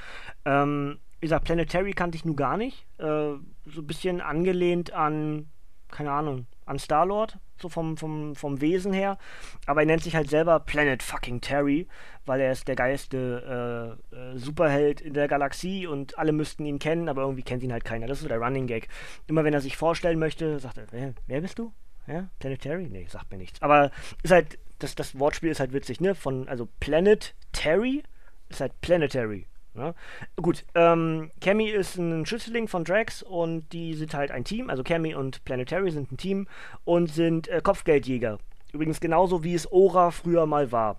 Ähm, 0.44 0.98
wie 1.20 1.26
gesagt, 1.26 1.44
Planetary 1.44 1.92
kannte 1.92 2.16
ich 2.16 2.25
nur 2.25 2.36
gar 2.36 2.56
nicht. 2.56 2.86
Äh, 2.98 3.04
so 3.04 3.80
ein 3.80 3.86
bisschen 3.86 4.20
angelehnt 4.20 4.92
an, 4.92 5.48
keine 5.90 6.12
Ahnung, 6.12 6.46
an 6.66 6.78
Star-Lord, 6.78 7.38
so 7.60 7.68
vom, 7.68 7.96
vom, 7.96 8.34
vom 8.34 8.60
Wesen 8.60 8.92
her. 8.92 9.18
Aber 9.66 9.80
er 9.80 9.86
nennt 9.86 10.02
sich 10.02 10.14
halt 10.16 10.30
selber 10.30 10.60
Planet 10.60 11.02
fucking 11.02 11.40
Terry, 11.40 11.86
weil 12.25 12.40
er 12.40 12.52
ist 12.52 12.68
der 12.68 12.76
geilste 12.76 13.98
äh, 14.12 14.16
äh, 14.16 14.38
Superheld 14.38 15.00
in 15.00 15.14
der 15.14 15.28
Galaxie 15.28 15.86
und 15.86 16.18
alle 16.18 16.32
müssten 16.32 16.66
ihn 16.66 16.78
kennen, 16.78 17.08
aber 17.08 17.22
irgendwie 17.22 17.42
kennt 17.42 17.62
ihn 17.62 17.72
halt 17.72 17.84
keiner. 17.84 18.06
Das 18.06 18.18
ist 18.18 18.22
so 18.22 18.28
der 18.28 18.38
Running 18.38 18.66
Gag. 18.66 18.88
Immer 19.26 19.44
wenn 19.44 19.54
er 19.54 19.60
sich 19.60 19.76
vorstellen 19.76 20.18
möchte, 20.18 20.58
sagt 20.58 20.78
er, 20.78 20.86
wer, 20.90 21.14
wer 21.26 21.40
bist 21.40 21.58
du? 21.58 21.72
Ja, 22.06 22.28
Planetary? 22.38 22.88
Nee, 22.88 23.06
sagt 23.08 23.30
mir 23.30 23.38
nichts. 23.38 23.60
Aber 23.62 23.90
ist 24.22 24.30
halt, 24.30 24.58
das, 24.78 24.94
das 24.94 25.18
Wortspiel 25.18 25.50
ist 25.50 25.60
halt 25.60 25.72
witzig, 25.72 26.00
ne? 26.00 26.14
Von, 26.14 26.48
also 26.48 26.68
Planet 26.80 27.34
Terry 27.52 28.02
ist 28.48 28.60
halt 28.60 28.80
Planetary. 28.80 29.46
Ja? 29.76 29.95
Gut, 30.37 30.64
ähm, 30.75 31.30
Cammy 31.40 31.68
ist 31.68 31.97
ein 31.97 32.26
Schützling 32.26 32.68
von 32.68 32.85
Drax 32.85 33.23
und 33.23 33.73
die 33.73 33.95
sind 33.95 34.14
halt 34.14 34.30
ein 34.30 34.45
Team. 34.45 34.71
Also 34.71 34.83
Cammy 34.83 35.14
und 35.14 35.45
Planetary 35.45 35.90
sind 35.90 36.12
ein 36.12 36.16
Team 36.16 36.49
und 36.85 37.11
sind 37.12 37.49
äh, 37.49 37.61
Kopfgeldjäger. 37.62 38.38
Übrigens 38.73 39.00
genauso 39.00 39.45
wie 39.45 39.54
es 39.54 39.71
Ora 39.71 40.11
früher 40.11 40.47
mal 40.47 40.73
war. 40.73 40.99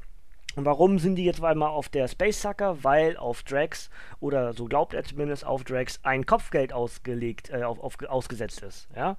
Und 0.57 0.65
warum 0.65 0.97
sind 0.97 1.17
die 1.17 1.25
jetzt 1.25 1.43
einmal 1.43 1.69
auf 1.69 1.87
der 1.87 2.07
Space 2.07 2.41
Sucker? 2.41 2.83
Weil 2.83 3.15
auf 3.15 3.43
Drax, 3.43 3.91
oder 4.19 4.53
so 4.53 4.65
glaubt 4.65 4.95
er 4.95 5.03
zumindest 5.03 5.45
auf 5.45 5.63
Drax, 5.63 5.99
ein 6.01 6.25
Kopfgeld 6.25 6.73
ausgelegt, 6.73 7.51
äh, 7.51 7.61
auf, 7.61 7.79
auf, 7.79 7.95
ausgesetzt 8.07 8.63
ist. 8.63 8.87
Ja? 8.95 9.17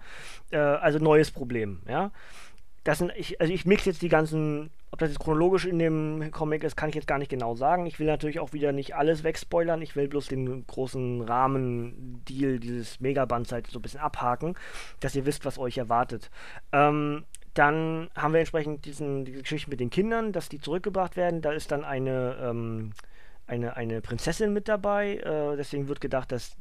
Äh, 0.50 0.56
also 0.58 0.98
neues 0.98 1.30
Problem. 1.30 1.80
Ja? 1.86 2.10
Das 2.82 2.98
sind, 2.98 3.12
ich, 3.16 3.40
also 3.40 3.52
ich 3.52 3.66
mix 3.66 3.84
jetzt 3.84 4.02
die 4.02 4.08
ganzen, 4.08 4.70
ob 4.90 4.98
das 4.98 5.10
jetzt 5.10 5.20
chronologisch 5.20 5.66
in 5.66 5.78
dem 5.78 6.30
Comic 6.30 6.64
ist, 6.64 6.76
kann 6.76 6.88
ich 6.88 6.94
jetzt 6.94 7.06
gar 7.06 7.18
nicht 7.18 7.30
genau 7.30 7.54
sagen. 7.54 7.86
Ich 7.86 7.98
will 7.98 8.06
natürlich 8.06 8.40
auch 8.40 8.52
wieder 8.52 8.72
nicht 8.72 8.94
alles 8.94 9.22
wegspoilern. 9.22 9.82
Ich 9.82 9.96
will 9.96 10.08
bloß 10.08 10.28
den 10.28 10.66
großen 10.66 11.22
Rahmen-Deal 11.22 12.58
dieses 12.58 13.00
Megaband-Seite 13.00 13.70
so 13.70 13.78
ein 13.78 13.82
bisschen 13.82 14.00
abhaken, 14.00 14.54
dass 15.00 15.14
ihr 15.14 15.26
wisst, 15.26 15.44
was 15.44 15.58
euch 15.58 15.78
erwartet. 15.78 16.30
Ähm, 16.72 17.24
dann 17.54 18.08
haben 18.14 18.32
wir 18.32 18.40
entsprechend 18.40 18.84
diesen, 18.84 19.24
diese 19.24 19.42
Geschichte 19.42 19.68
mit 19.68 19.80
den 19.80 19.90
Kindern, 19.90 20.32
dass 20.32 20.48
die 20.48 20.60
zurückgebracht 20.60 21.16
werden. 21.16 21.42
Da 21.42 21.52
ist 21.52 21.72
dann 21.72 21.84
eine, 21.84 22.36
ähm, 22.40 22.92
eine, 23.46 23.76
eine 23.76 24.00
Prinzessin 24.00 24.52
mit 24.52 24.68
dabei. 24.68 25.16
Äh, 25.16 25.56
deswegen 25.56 25.88
wird 25.88 26.00
gedacht, 26.00 26.32
dass 26.32 26.56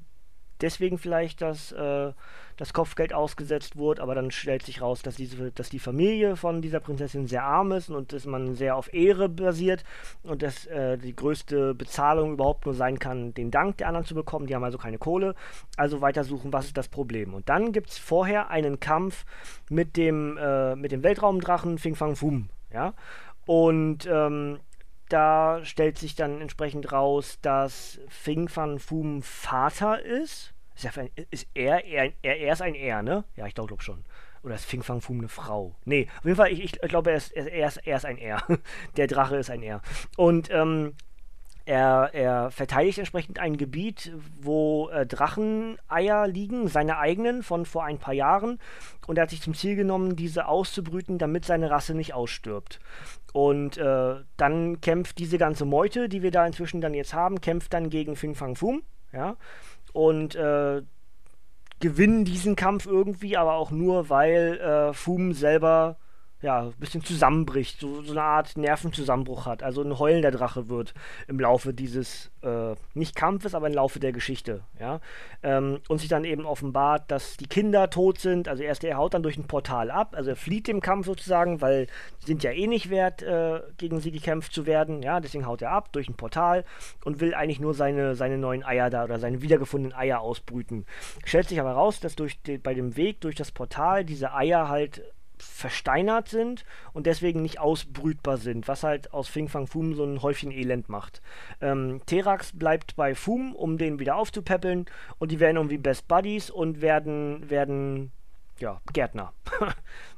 deswegen 0.61 0.97
vielleicht 0.97 1.41
das, 1.41 1.71
äh, 1.71 2.11
das 2.57 2.73
Kopfgeld 2.73 3.13
ausgesetzt 3.13 3.77
wurde, 3.77 4.01
aber 4.01 4.15
dann 4.15 4.31
stellt 4.31 4.63
sich 4.63 4.81
raus, 4.81 5.01
dass, 5.01 5.15
diese, 5.15 5.51
dass 5.51 5.69
die 5.69 5.79
Familie 5.79 6.35
von 6.35 6.61
dieser 6.61 6.79
Prinzessin 6.79 7.27
sehr 7.27 7.43
arm 7.43 7.71
ist 7.71 7.89
und 7.89 8.13
dass 8.13 8.25
man 8.25 8.55
sehr 8.55 8.75
auf 8.75 8.93
Ehre 8.93 9.29
basiert 9.29 9.83
und 10.23 10.41
dass 10.41 10.65
äh, 10.65 10.97
die 10.97 11.15
größte 11.15 11.75
Bezahlung 11.75 12.33
überhaupt 12.33 12.65
nur 12.65 12.73
sein 12.73 12.99
kann, 12.99 13.33
den 13.33 13.51
Dank 13.51 13.77
der 13.77 13.87
anderen 13.87 14.05
zu 14.05 14.15
bekommen. 14.15 14.47
Die 14.47 14.55
haben 14.55 14.63
also 14.63 14.77
keine 14.77 14.97
Kohle. 14.97 15.35
Also 15.77 16.01
weitersuchen, 16.01 16.51
was 16.51 16.65
ist 16.65 16.77
das 16.77 16.87
Problem. 16.87 17.33
Und 17.33 17.49
dann 17.49 17.71
gibt 17.71 17.89
es 17.89 17.97
vorher 17.97 18.49
einen 18.49 18.79
Kampf 18.79 19.25
mit 19.69 19.97
dem, 19.97 20.37
äh, 20.37 20.75
mit 20.75 20.91
dem 20.91 21.03
Weltraumdrachen 21.03 21.77
Fing 21.77 21.95
Fang 21.95 22.15
Fum. 22.15 22.49
Ja? 22.73 22.93
Und 23.45 24.07
ähm, 24.11 24.59
da 25.09 25.63
stellt 25.63 25.97
sich 25.97 26.15
dann 26.15 26.41
entsprechend 26.41 26.91
raus, 26.91 27.39
dass 27.41 27.99
Fing 28.09 28.47
Fan 28.49 28.79
Fum 28.79 29.21
Vater 29.21 30.01
ist. 30.01 30.53
Ist, 30.75 30.83
ja 30.83 30.91
ist 31.31 31.47
er, 31.53 31.85
er, 31.85 32.13
er, 32.21 32.53
ist 32.53 32.61
ein 32.61 32.75
Er, 32.75 33.01
ne? 33.01 33.23
Ja, 33.35 33.47
ich 33.47 33.55
glaube 33.55 33.81
schon. 33.81 34.03
Oder 34.43 34.55
ist 34.55 34.65
Fing 34.65 34.83
Fang 34.83 35.01
Fum 35.01 35.19
eine 35.19 35.27
Frau? 35.27 35.75
Nee, 35.85 36.07
auf 36.19 36.25
jeden 36.25 36.37
Fall, 36.37 36.51
ich, 36.51 36.63
ich 36.63 36.89
glaube, 36.89 37.11
er 37.11 37.17
ist, 37.17 37.31
er, 37.31 37.67
ist, 37.67 37.77
er 37.77 37.97
ist 37.97 38.05
ein 38.05 38.17
Er. 38.17 38.43
Der 38.97 39.07
Drache 39.07 39.37
ist 39.37 39.49
ein 39.49 39.63
Er. 39.63 39.81
Und 40.15 40.49
ähm, 40.51 40.93
er, 41.67 42.11
er, 42.13 42.49
verteidigt 42.49 42.97
entsprechend 42.97 43.39
ein 43.39 43.57
Gebiet, 43.57 44.13
wo 44.39 44.89
äh, 44.89 45.05
Dracheneier 45.05 46.25
liegen, 46.25 46.69
seine 46.69 46.97
eigenen 46.97 47.43
von 47.43 47.65
vor 47.65 47.83
ein 47.83 47.99
paar 47.99 48.13
Jahren. 48.13 48.59
Und 49.05 49.17
er 49.17 49.23
hat 49.23 49.31
sich 49.31 49.41
zum 49.41 49.53
Ziel 49.53 49.75
genommen, 49.75 50.15
diese 50.15 50.47
auszubrüten, 50.47 51.17
damit 51.17 51.43
seine 51.43 51.69
Rasse 51.69 51.93
nicht 51.93 52.13
ausstirbt. 52.13 52.79
Und 53.33 53.77
äh, 53.77 54.15
dann 54.37 54.79
kämpft 54.79 55.19
diese 55.19 55.37
ganze 55.37 55.65
Meute, 55.65 56.07
die 56.07 56.23
wir 56.23 56.31
da 56.31 56.47
inzwischen 56.47 56.79
dann 56.79 56.93
jetzt 56.93 57.13
haben, 57.13 57.41
kämpft 57.41 57.73
dann 57.73 57.89
gegen 57.89 58.15
Fing 58.15 58.33
Fang 58.33 58.55
Fum. 58.55 58.81
Ja? 59.11 59.35
Und 59.91 60.35
äh, 60.35 60.83
gewinnen 61.81 62.23
diesen 62.23 62.55
Kampf 62.55 62.85
irgendwie, 62.85 63.35
aber 63.35 63.55
auch 63.55 63.71
nur, 63.71 64.09
weil 64.09 64.57
äh, 64.59 64.93
Fum 64.93 65.33
selber 65.33 65.97
ja, 66.41 66.63
ein 66.65 66.73
bisschen 66.73 67.03
zusammenbricht, 67.03 67.79
so, 67.79 68.01
so 68.03 68.11
eine 68.11 68.21
Art 68.21 68.57
Nervenzusammenbruch 68.57 69.47
hat, 69.47 69.63
also 69.63 69.81
ein 69.81 69.97
heulender 69.97 70.29
Drache 70.29 70.69
wird 70.69 70.93
im 71.27 71.39
Laufe 71.39 71.73
dieses, 71.73 72.31
äh, 72.43 72.75
nicht 72.93 73.15
Kampfes, 73.15 73.55
aber 73.55 73.67
im 73.67 73.73
Laufe 73.73 73.99
der 73.99 74.11
Geschichte, 74.11 74.61
ja, 74.79 74.99
ähm, 75.41 75.79
und 75.87 75.97
sich 75.99 76.09
dann 76.09 76.25
eben 76.25 76.45
offenbart, 76.45 77.09
dass 77.09 77.37
die 77.37 77.47
Kinder 77.47 77.89
tot 77.89 78.19
sind, 78.19 78.47
also 78.47 78.61
erst 78.61 78.83
er 78.83 78.97
haut 78.97 79.15
dann 79.15 79.23
durch 79.23 79.37
ein 79.37 79.47
Portal 79.47 79.89
ab, 79.89 80.13
also 80.15 80.29
er 80.29 80.35
flieht 80.35 80.67
dem 80.67 80.79
Kampf 80.79 81.07
sozusagen, 81.07 81.59
weil 81.61 81.87
sie 82.19 82.27
sind 82.27 82.43
ja 82.43 82.51
eh 82.51 82.67
nicht 82.67 82.91
wert, 82.91 83.23
äh, 83.23 83.61
gegen 83.77 83.99
sie 83.99 84.11
gekämpft 84.11 84.53
zu 84.53 84.67
werden, 84.67 85.01
ja, 85.01 85.19
deswegen 85.19 85.47
haut 85.47 85.63
er 85.63 85.71
ab 85.71 85.91
durch 85.91 86.07
ein 86.07 86.15
Portal 86.15 86.65
und 87.03 87.19
will 87.19 87.33
eigentlich 87.33 87.59
nur 87.59 87.73
seine, 87.73 88.15
seine 88.15 88.37
neuen 88.37 88.63
Eier 88.63 88.91
da 88.91 89.05
oder 89.05 89.17
seine 89.17 89.41
wiedergefundenen 89.41 89.97
Eier 89.97 90.21
ausbrüten. 90.21 90.85
Stellt 91.25 91.49
sich 91.49 91.59
aber 91.59 91.71
raus, 91.71 91.99
dass 91.99 92.15
durch 92.15 92.39
die, 92.43 92.59
bei 92.59 92.75
dem 92.75 92.95
Weg 92.95 93.21
durch 93.21 93.35
das 93.35 93.51
Portal 93.51 94.05
diese 94.05 94.33
Eier 94.33 94.69
halt 94.69 95.01
versteinert 95.39 96.27
sind 96.29 96.65
und 96.93 97.05
deswegen 97.05 97.41
nicht 97.41 97.59
ausbrütbar 97.59 98.37
sind, 98.37 98.67
was 98.67 98.83
halt 98.83 99.13
aus 99.13 99.27
Fing 99.27 99.47
Fang 99.47 99.67
Fum 99.67 99.93
so 99.95 100.03
ein 100.03 100.21
Häufchen 100.21 100.51
Elend 100.51 100.89
macht. 100.89 101.21
Ähm, 101.61 102.01
Terax 102.05 102.51
bleibt 102.53 102.95
bei 102.95 103.15
Fum, 103.15 103.55
um 103.55 103.77
den 103.77 103.99
wieder 103.99 104.15
aufzupäppeln 104.15 104.85
und 105.17 105.31
die 105.31 105.39
werden 105.39 105.57
irgendwie 105.57 105.77
Best 105.77 106.07
Buddies 106.07 106.49
und 106.49 106.81
werden, 106.81 107.49
werden 107.49 108.11
ja, 108.59 108.81
Gärtner. 108.93 109.33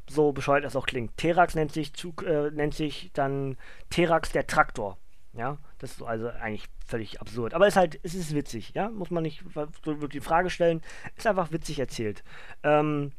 so 0.09 0.31
bescheuert 0.31 0.63
das 0.63 0.75
auch 0.75 0.85
klingt. 0.85 1.17
Terax 1.17 1.55
nennt 1.55 1.71
sich, 1.71 1.93
zu, 1.93 2.13
äh, 2.25 2.51
nennt 2.51 2.73
sich 2.73 3.11
dann 3.13 3.57
Terax 3.89 4.31
der 4.31 4.47
Traktor. 4.47 4.97
Ja, 5.33 5.57
das 5.77 5.91
ist 5.91 6.01
also 6.01 6.29
eigentlich 6.29 6.65
völlig 6.85 7.21
absurd. 7.21 7.53
Aber 7.53 7.67
es 7.67 7.73
ist 7.73 7.77
halt, 7.77 7.99
es 8.03 8.15
ist 8.15 8.33
witzig, 8.33 8.71
ja, 8.73 8.89
muss 8.89 9.11
man 9.11 9.23
nicht 9.23 9.43
so 9.85 10.07
die 10.07 10.21
Frage 10.21 10.49
stellen. 10.49 10.81
Ist 11.15 11.27
einfach 11.27 11.51
witzig 11.51 11.79
erzählt. 11.79 12.23
Ähm, 12.63 13.11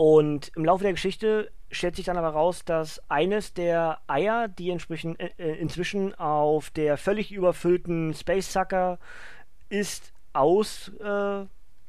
und 0.00 0.50
im 0.56 0.64
Laufe 0.64 0.82
der 0.82 0.94
Geschichte 0.94 1.50
stellt 1.70 1.94
sich 1.94 2.06
dann 2.06 2.16
aber 2.16 2.30
raus, 2.30 2.64
dass 2.64 3.02
eines 3.10 3.52
der 3.52 3.98
Eier, 4.06 4.48
die 4.48 4.70
entsprechend, 4.70 5.20
äh, 5.20 5.28
äh, 5.36 5.56
inzwischen 5.58 6.14
auf 6.14 6.70
der 6.70 6.96
völlig 6.96 7.30
überfüllten 7.30 8.14
Space 8.14 8.50
Sucker 8.50 8.98
ist, 9.68 10.14
aus, 10.32 10.90
äh, 11.04 11.44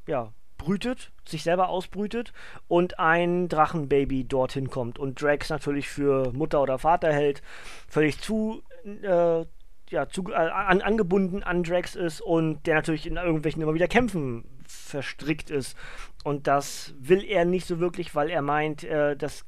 ja, 0.08 0.34
brütet, 0.58 1.13
sich 1.24 1.44
selber 1.44 1.70
ausbrütet 1.70 2.34
und 2.68 3.00
ein 3.00 3.48
Drachenbaby 3.48 4.25
dorthin 4.25 4.70
kommt 4.70 5.00
und 5.00 5.22
Drax 5.22 5.50
natürlich 5.50 5.88
für 5.88 6.34
Mutter 6.34 6.62
oder 6.62 6.80
Vater 6.80 7.13
hält, 7.13 7.41
völlig 7.88 8.20
zu, 8.20 8.62
äh, 8.84 9.46
ja, 9.89 10.10
zu, 10.10 10.25
äh, 10.32 10.36
an, 10.36 10.82
angebunden 10.82 11.44
an 11.44 11.63
Drax 11.63 11.96
ist 11.96 12.20
und 12.20 12.68
der 12.68 12.75
natürlich 12.75 13.08
in 13.08 13.15
irgendwelchen 13.15 13.62
immer 13.62 13.74
wieder 13.74 13.88
Kämpfen 13.88 14.44
verstrickt 14.72 15.50
ist. 15.50 15.78
Und 16.24 16.48
das 16.48 16.94
will 17.00 17.24
er 17.24 17.46
nicht 17.46 17.66
so 17.66 17.80
wirklich, 17.80 18.16
weil 18.16 18.30
er 18.30 18.42
meint, 18.42 18.84
äh, 18.84 19.16
das 19.16 19.46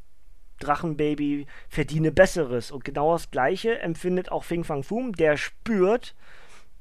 Drachenbaby 0.60 1.46
verdiene 1.70 2.12
Besseres. 2.12 2.72
Und 2.72 2.86
genau 2.86 3.14
das 3.14 3.32
Gleiche 3.32 3.80
empfindet 3.80 4.32
auch 4.32 4.44
Fing 4.44 4.64
Fang 4.64 4.84
Fum, 4.84 5.14
der 5.14 5.38
spürt, 5.38 6.16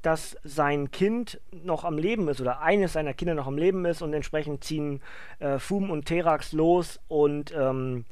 dass 0.01 0.35
sein 0.43 0.91
Kind 0.91 1.39
noch 1.51 1.85
am 1.85 1.97
Leben 1.97 2.27
ist 2.27 2.41
oder 2.41 2.61
eines 2.61 2.93
seiner 2.93 3.13
Kinder 3.13 3.35
noch 3.35 3.47
am 3.47 3.57
Leben 3.57 3.85
ist 3.85 4.01
und 4.01 4.13
entsprechend 4.13 4.63
ziehen 4.63 5.01
äh, 5.39 5.59
Fum 5.59 5.89
und 5.89 6.05
Terax 6.05 6.51
los 6.51 6.99
und 7.07 7.53
ähm, 7.55 8.05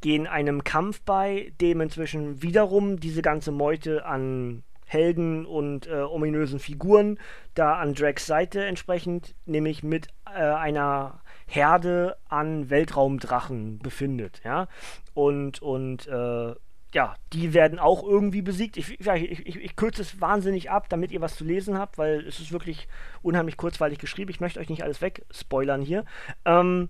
gehen 0.00 0.26
einem 0.26 0.64
Kampf 0.64 1.00
bei, 1.02 1.52
dem 1.60 1.80
inzwischen 1.80 2.42
wiederum 2.42 2.98
diese 2.98 3.22
ganze 3.22 3.52
Meute 3.52 4.04
an 4.04 4.64
Helden 4.90 5.46
und 5.46 5.86
äh, 5.86 6.02
ominösen 6.02 6.58
Figuren 6.58 7.18
da 7.54 7.74
an 7.74 7.94
Drax 7.94 8.26
Seite 8.26 8.64
entsprechend, 8.64 9.36
nämlich 9.46 9.84
mit 9.84 10.08
äh, 10.26 10.40
einer 10.40 11.20
Herde 11.46 12.16
an 12.28 12.70
Weltraumdrachen 12.70 13.78
befindet, 13.78 14.40
ja. 14.44 14.66
Und, 15.14 15.62
und 15.62 16.08
äh, 16.08 16.54
ja, 16.92 17.14
die 17.32 17.54
werden 17.54 17.78
auch 17.78 18.02
irgendwie 18.02 18.42
besiegt. 18.42 18.76
Ich, 18.76 18.98
ich, 18.98 19.06
ich, 19.08 19.56
ich, 19.56 19.76
kürze 19.76 20.02
es 20.02 20.20
wahnsinnig 20.20 20.70
ab, 20.72 20.88
damit 20.88 21.12
ihr 21.12 21.20
was 21.20 21.36
zu 21.36 21.44
lesen 21.44 21.78
habt, 21.78 21.96
weil 21.98 22.26
es 22.26 22.40
ist 22.40 22.50
wirklich 22.50 22.88
unheimlich 23.22 23.56
kurzweilig 23.56 23.98
geschrieben. 23.98 24.30
Ich 24.30 24.40
möchte 24.40 24.58
euch 24.58 24.68
nicht 24.68 24.82
alles 24.82 25.00
wegspoilern 25.00 25.82
hier. 25.82 26.04
Ähm, 26.44 26.88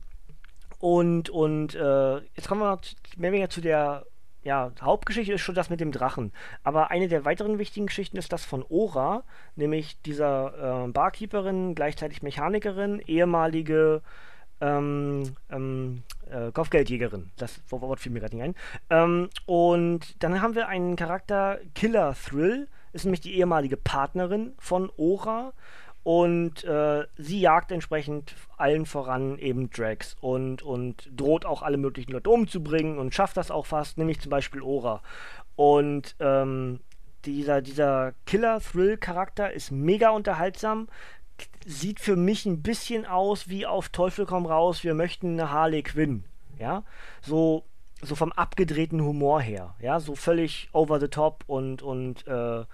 und 0.78 1.28
und 1.28 1.74
äh, 1.74 2.16
jetzt 2.34 2.48
kommen 2.48 2.62
wir 2.62 2.78
mehr 3.18 3.28
oder 3.28 3.32
weniger 3.32 3.50
zu 3.50 3.60
der 3.60 4.06
ja, 4.42 4.72
Hauptgeschichte 4.80 5.34
ist 5.34 5.42
schon 5.42 5.54
das 5.54 5.70
mit 5.70 5.80
dem 5.80 5.92
Drachen. 5.92 6.32
Aber 6.62 6.90
eine 6.90 7.08
der 7.08 7.24
weiteren 7.24 7.58
wichtigen 7.58 7.86
Geschichten 7.86 8.16
ist 8.16 8.32
das 8.32 8.44
von 8.44 8.64
Ora, 8.68 9.24
nämlich 9.56 10.00
dieser 10.02 10.86
äh, 10.86 10.88
Barkeeperin, 10.88 11.74
gleichzeitig 11.74 12.22
Mechanikerin, 12.22 13.00
ehemalige 13.06 14.02
ähm, 14.60 15.34
ähm, 15.50 16.02
äh, 16.30 16.52
Kopfgeldjägerin. 16.52 17.30
Das 17.36 17.60
Wort 17.70 18.00
fiel 18.00 18.12
mir 18.12 18.20
gerade 18.20 18.36
nicht 18.36 18.44
ein. 18.44 18.54
Ähm, 18.90 19.30
und 19.46 20.22
dann 20.22 20.40
haben 20.40 20.54
wir 20.54 20.68
einen 20.68 20.96
Charakter, 20.96 21.58
Killer 21.74 22.14
Thrill, 22.14 22.68
ist 22.92 23.04
nämlich 23.04 23.20
die 23.20 23.36
ehemalige 23.36 23.76
Partnerin 23.76 24.54
von 24.58 24.90
Ora 24.96 25.52
und 26.02 26.64
äh, 26.64 27.06
sie 27.16 27.40
jagt 27.40 27.72
entsprechend 27.72 28.34
allen 28.56 28.86
voran 28.86 29.38
eben 29.38 29.70
Drax 29.70 30.16
und, 30.20 30.62
und 30.62 31.10
droht 31.14 31.44
auch 31.44 31.62
alle 31.62 31.76
möglichen 31.76 32.12
Leute 32.12 32.30
umzubringen 32.30 32.98
und 32.98 33.14
schafft 33.14 33.36
das 33.36 33.50
auch 33.50 33.66
fast, 33.66 33.98
nämlich 33.98 34.20
zum 34.20 34.30
Beispiel 34.30 34.62
Ora. 34.62 35.02
Und 35.56 36.16
ähm, 36.20 36.80
dieser, 37.26 37.60
dieser 37.60 38.14
Killer-Thrill-Charakter 38.24 39.52
ist 39.52 39.70
mega 39.70 40.10
unterhaltsam. 40.10 40.88
Sieht 41.66 42.00
für 42.00 42.16
mich 42.16 42.46
ein 42.46 42.62
bisschen 42.62 43.04
aus 43.04 43.48
wie 43.48 43.66
auf 43.66 43.90
Teufel 43.90 44.24
komm 44.24 44.46
raus, 44.46 44.84
wir 44.84 44.94
möchten 44.94 45.38
eine 45.38 45.50
Harley 45.50 45.82
Quinn. 45.82 46.24
Ja, 46.58 46.84
so 47.22 47.64
so 48.02 48.14
vom 48.14 48.32
abgedrehten 48.32 49.02
Humor 49.02 49.40
her, 49.40 49.74
ja, 49.80 50.00
so 50.00 50.14
völlig 50.14 50.68
over 50.72 51.00
the 51.00 51.08
top 51.08 51.44
und, 51.46 51.82
und 51.82 52.26
äh, 52.26 52.64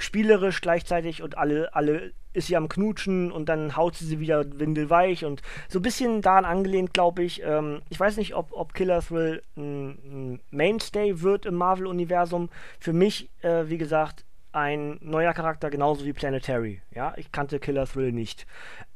spielerisch 0.00 0.60
gleichzeitig 0.60 1.22
und 1.22 1.38
alle, 1.38 1.74
alle 1.74 2.12
ist 2.32 2.46
sie 2.46 2.56
am 2.56 2.68
Knutschen 2.68 3.32
und 3.32 3.48
dann 3.48 3.76
haut 3.76 3.96
sie 3.96 4.04
sie 4.04 4.20
wieder 4.20 4.44
windelweich 4.58 5.24
und 5.24 5.42
so 5.68 5.80
ein 5.80 5.82
bisschen 5.82 6.22
daran 6.22 6.44
angelehnt, 6.44 6.94
glaube 6.94 7.22
ich. 7.22 7.42
Ähm, 7.42 7.82
ich 7.88 7.98
weiß 7.98 8.16
nicht, 8.16 8.34
ob, 8.34 8.52
ob 8.52 8.72
Killer 8.72 9.00
Thrill 9.00 9.42
ein, 9.56 9.88
ein 9.90 10.40
Mainstay 10.50 11.22
wird 11.22 11.44
im 11.46 11.54
Marvel-Universum. 11.54 12.50
Für 12.78 12.92
mich, 12.92 13.30
äh, 13.42 13.64
wie 13.66 13.78
gesagt, 13.78 14.24
ein 14.52 14.98
neuer 15.00 15.32
Charakter, 15.32 15.70
genauso 15.70 16.04
wie 16.04 16.12
Planetary. 16.12 16.82
Ja, 16.94 17.14
ich 17.16 17.32
kannte 17.32 17.58
Killer 17.58 17.86
Thrill 17.86 18.12
nicht. 18.12 18.46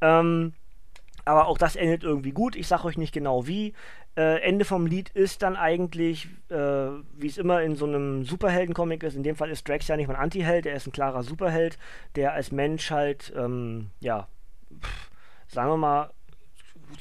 Ähm, 0.01 0.55
aber 1.25 1.47
auch 1.47 1.59
das 1.59 1.77
endet 1.77 2.03
irgendwie 2.03 2.33
gut. 2.33 2.57
Ich 2.57 2.67
sage 2.67 2.85
euch 2.85 2.99
nicht 2.99 3.13
genau 3.13 3.47
wie. 3.47 3.73
Äh, 4.17 4.41
Ende 4.43 4.65
vom 4.65 4.87
Lied 4.87 5.09
ist 5.11 5.43
dann 5.43 5.57
eigentlich, 5.57 6.29
äh, 6.49 6.57
wie 6.57 7.27
es 7.27 7.39
immer 7.39 7.63
in 7.63 7.75
so 7.75 7.87
einem 7.87 8.25
Superhelden-Comic 8.25 9.03
ist, 9.03 9.17
in 9.17 9.25
dem 9.25 9.35
Fall 9.35 9.51
ist 9.51 9.69
Drax 9.69 9.89
ja 9.89 9.97
nicht 9.97 10.07
mal 10.07 10.15
ein 10.15 10.23
Anti-Held, 10.23 10.67
er 10.67 10.77
ist 10.77 10.87
ein 10.87 10.93
klarer 10.93 11.25
Superheld, 11.25 11.79
der 12.15 12.33
als 12.33 12.53
Mensch 12.53 12.91
halt, 12.91 13.33
ähm, 13.37 13.91
ja, 14.01 14.29
pff, 14.81 15.11
sagen 15.49 15.71
wir 15.71 15.77
mal, 15.77 16.11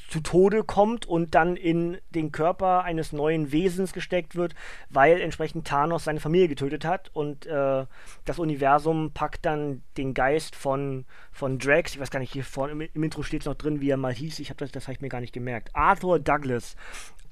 zu 0.08 0.20
Tode 0.20 0.64
kommt 0.64 1.06
und 1.06 1.34
dann 1.34 1.56
in 1.56 1.98
den 2.10 2.32
Körper 2.32 2.84
eines 2.84 3.12
neuen 3.12 3.52
Wesens 3.52 3.92
gesteckt 3.92 4.36
wird, 4.36 4.54
weil 4.90 5.20
entsprechend 5.20 5.66
Thanos 5.66 6.04
seine 6.04 6.20
Familie 6.20 6.48
getötet 6.48 6.84
hat. 6.84 7.10
Und 7.12 7.46
äh, 7.46 7.86
das 8.24 8.38
Universum 8.38 9.12
packt 9.12 9.44
dann 9.44 9.82
den 9.96 10.14
Geist 10.14 10.56
von, 10.56 11.04
von 11.32 11.58
Drax, 11.58 11.94
ich 11.94 12.00
weiß 12.00 12.10
gar 12.10 12.20
nicht, 12.20 12.32
hier 12.32 12.44
vorne 12.44 12.72
im, 12.72 12.80
im 12.80 13.02
Intro 13.02 13.22
steht 13.22 13.42
es 13.42 13.46
noch 13.46 13.54
drin, 13.54 13.80
wie 13.80 13.90
er 13.90 13.96
mal 13.96 14.12
hieß, 14.12 14.38
ich 14.38 14.50
habe 14.50 14.58
das, 14.58 14.72
das 14.72 14.84
habe 14.84 14.94
ich 14.94 15.00
mir 15.00 15.08
gar 15.08 15.20
nicht 15.20 15.32
gemerkt, 15.32 15.70
Arthur 15.74 16.18
Douglas 16.18 16.76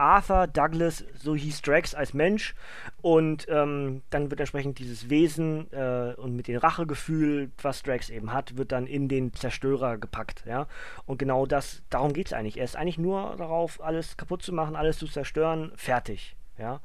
Arthur 0.02 0.49
Douglas, 0.49 1.04
so 1.14 1.37
hieß 1.37 1.62
Drax 1.62 1.94
als 1.94 2.12
Mensch. 2.12 2.54
Und 3.00 3.47
ähm, 3.49 4.02
dann 4.11 4.30
wird 4.30 4.40
entsprechend 4.40 4.78
dieses 4.80 5.09
Wesen 5.09 5.73
äh, 5.73 6.14
und 6.16 6.35
mit 6.35 6.49
dem 6.49 6.59
Rachegefühl, 6.59 7.52
was 7.62 7.82
Drax 7.82 8.11
eben 8.11 8.32
hat, 8.32 8.56
wird 8.56 8.73
dann 8.73 8.87
in 8.87 9.09
den 9.09 9.32
Zerstörer 9.32 9.99
gepackt. 9.99 10.44
Ja? 10.44 10.66
Und 11.06 11.18
genau 11.18 11.47
das, 11.47 11.82
darum 11.88 12.12
geht 12.12 12.26
es 12.26 12.32
eigentlich. 12.32 12.59
Er 12.59 12.64
ist 12.64 12.76
eigentlich 12.76 12.99
nur 12.99 13.37
darauf, 13.37 13.80
alles 13.82 14.16
kaputt 14.16 14.42
zu 14.42 14.52
machen, 14.52 14.75
alles 14.75 14.99
zu 14.99 15.06
zerstören, 15.06 15.73
fertig. 15.76 16.35
Ja? 16.59 16.80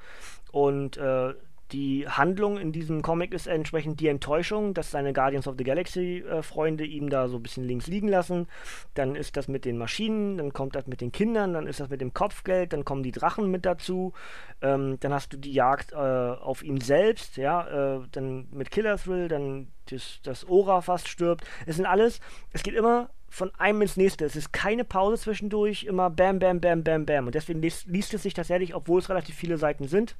Und 0.52 0.98
äh, 0.98 1.34
die 1.72 2.08
Handlung 2.08 2.58
in 2.58 2.72
diesem 2.72 3.02
Comic 3.02 3.34
ist 3.34 3.48
entsprechend 3.48 4.00
die 4.00 4.08
Enttäuschung, 4.08 4.74
dass 4.74 4.92
seine 4.92 5.14
Guardians 5.14 5.48
of 5.48 5.56
the 5.58 5.64
Galaxy-Freunde 5.64 6.86
äh, 6.86 6.88
ihm 6.88 7.10
da 7.10 7.28
so 7.28 7.38
ein 7.38 7.44
bisschen 7.44 7.66
links 7.66 7.88
liegen 7.88 8.08
lassen. 8.08 8.48
Dann 8.94 9.16
ist 9.16 9.36
das 9.36 9.48
mit 9.48 9.66
den 9.66 9.78
Maschinen, 9.78 10.38
dann 10.38 10.54
kommt 10.54 10.76
das 10.76 10.88
mit 10.88 11.02
den 11.02 11.12
Kindern, 11.12 11.54
dann 11.54 11.68
ist 11.68 11.80
das 11.80 11.90
mit 11.90 12.00
dem 12.00 12.14
Kopfgeld, 12.14 12.74
dann 12.74 12.86
kommen 12.86 13.04
die 13.04 13.12
Drachen 13.12 13.52
mit 13.52 13.66
dazu. 13.66 14.14
Ähm, 14.62 14.98
dann 15.02 15.14
hast 15.14 15.34
du 15.34 15.38
die 15.38 15.52
Jagd 15.52 15.92
äh, 15.92 15.96
auf 15.96 16.64
ihn 16.64 16.80
selbst, 16.80 17.38
ja, 17.38 17.98
äh, 17.98 18.02
dann 18.12 18.48
mit 18.52 18.72
Killer 18.72 18.98
Thrill, 18.98 19.28
dann 19.28 19.68
das, 19.90 20.20
das 20.24 20.48
Ora 20.48 20.82
fast 20.82 21.08
stirbt. 21.08 21.46
Es 21.66 21.76
sind 21.76 21.86
alles, 21.86 22.20
es 22.54 22.64
geht 22.64 22.76
immer 22.76 23.10
von 23.30 23.52
einem 23.56 23.82
ins 23.82 23.98
nächste. 23.98 24.26
Es 24.26 24.36
ist 24.36 24.54
keine 24.54 24.84
Pause 24.84 25.22
zwischendurch, 25.22 25.84
immer 25.84 26.10
bam, 26.10 26.40
bam, 26.40 26.62
bam, 26.62 26.84
bam, 26.84 27.06
bam. 27.06 27.26
Und 27.28 27.36
deswegen 27.36 27.62
liest, 27.62 27.88
liest 27.88 28.14
es 28.14 28.24
sich 28.24 28.34
tatsächlich, 28.34 28.74
obwohl 28.74 29.00
es 29.00 29.10
relativ 29.10 29.36
viele 29.36 29.58
Seiten 29.58 29.88
sind, 29.88 30.16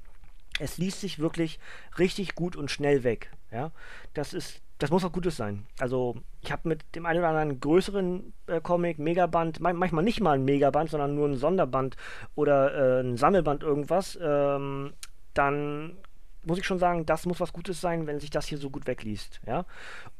es 0.60 0.78
liest 0.78 1.02
sich 1.02 1.20
wirklich 1.20 1.60
richtig 1.98 2.36
gut 2.36 2.56
und 2.56 2.72
schnell 2.72 3.04
weg. 3.04 3.32
Ja, 3.52 3.72
das 4.14 4.34
ist, 4.34 4.62
das 4.80 4.92
muss 4.92 5.04
auch 5.06 5.12
Gutes 5.12 5.38
sein. 5.38 5.66
Also 5.80 6.16
ich 6.42 6.52
habe 6.52 6.68
mit 6.68 6.84
dem 6.96 7.06
einen 7.06 7.20
oder 7.20 7.30
anderen 7.30 7.60
größeren 7.60 8.34
äh, 8.48 8.62
Comic, 8.62 9.00
Megaband, 9.00 9.60
man 9.60 9.76
manchmal 9.76 10.04
nicht 10.04 10.22
mal 10.22 10.34
ein 10.34 10.46
Megaband, 10.46 10.90
sondern 10.90 11.16
nur 11.16 11.28
ein 11.28 11.38
Sonderband 11.38 11.96
oder 12.36 13.00
äh, 13.00 13.02
ein 13.02 13.18
Sammelband 13.18 13.64
irgendwas, 13.64 14.18
ähm, 14.22 14.94
dann 15.34 15.98
muss 16.44 16.58
ich 16.58 16.66
schon 16.66 16.80
sagen, 16.80 17.06
das 17.06 17.26
muss 17.26 17.40
was 17.40 17.54
Gutes 17.54 17.82
sein, 17.82 18.08
wenn 18.08 18.20
sich 18.20 18.30
das 18.30 18.48
hier 18.48 18.58
so 18.58 18.70
gut 18.70 18.88
wegliest. 18.88 19.42
Ja, 19.46 19.66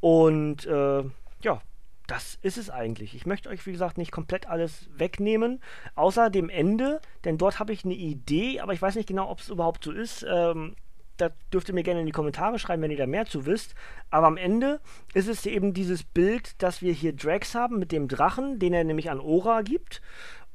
und 0.00 0.66
äh, 0.66 1.04
ja, 1.42 1.60
das 2.08 2.38
ist 2.40 2.56
es 2.56 2.70
eigentlich. 2.70 3.14
Ich 3.14 3.26
möchte 3.26 3.50
euch, 3.50 3.64
wie 3.66 3.72
gesagt, 3.72 3.98
nicht 3.98 4.10
komplett 4.12 4.48
alles 4.48 4.88
wegnehmen, 4.96 5.60
außer 5.94 6.30
dem 6.30 6.48
Ende, 6.48 7.00
denn 7.24 7.38
dort 7.38 7.60
habe 7.60 7.72
ich 7.72 7.84
eine 7.84 7.94
Idee, 7.94 8.60
aber 8.60 8.72
ich 8.72 8.82
weiß 8.82 8.96
nicht 8.96 9.06
genau, 9.06 9.30
ob 9.30 9.40
es 9.40 9.50
überhaupt 9.50 9.84
so 9.84 9.92
ist. 9.92 10.26
Ähm, 10.28 10.74
da 11.18 11.30
dürft 11.52 11.68
ihr 11.68 11.74
mir 11.74 11.82
gerne 11.82 12.00
in 12.00 12.06
die 12.06 12.12
Kommentare 12.12 12.58
schreiben, 12.58 12.82
wenn 12.82 12.90
ihr 12.90 12.96
da 12.96 13.06
mehr 13.06 13.26
zu 13.26 13.44
wisst. 13.44 13.74
Aber 14.10 14.26
am 14.26 14.36
Ende 14.36 14.80
ist 15.14 15.28
es 15.28 15.44
eben 15.44 15.74
dieses 15.74 16.02
Bild, 16.02 16.62
dass 16.62 16.80
wir 16.80 16.92
hier 16.92 17.12
Drax 17.12 17.54
haben 17.54 17.78
mit 17.78 17.92
dem 17.92 18.08
Drachen, 18.08 18.58
den 18.58 18.72
er 18.72 18.84
nämlich 18.84 19.10
an 19.10 19.20
Ora 19.20 19.62
gibt. 19.62 20.00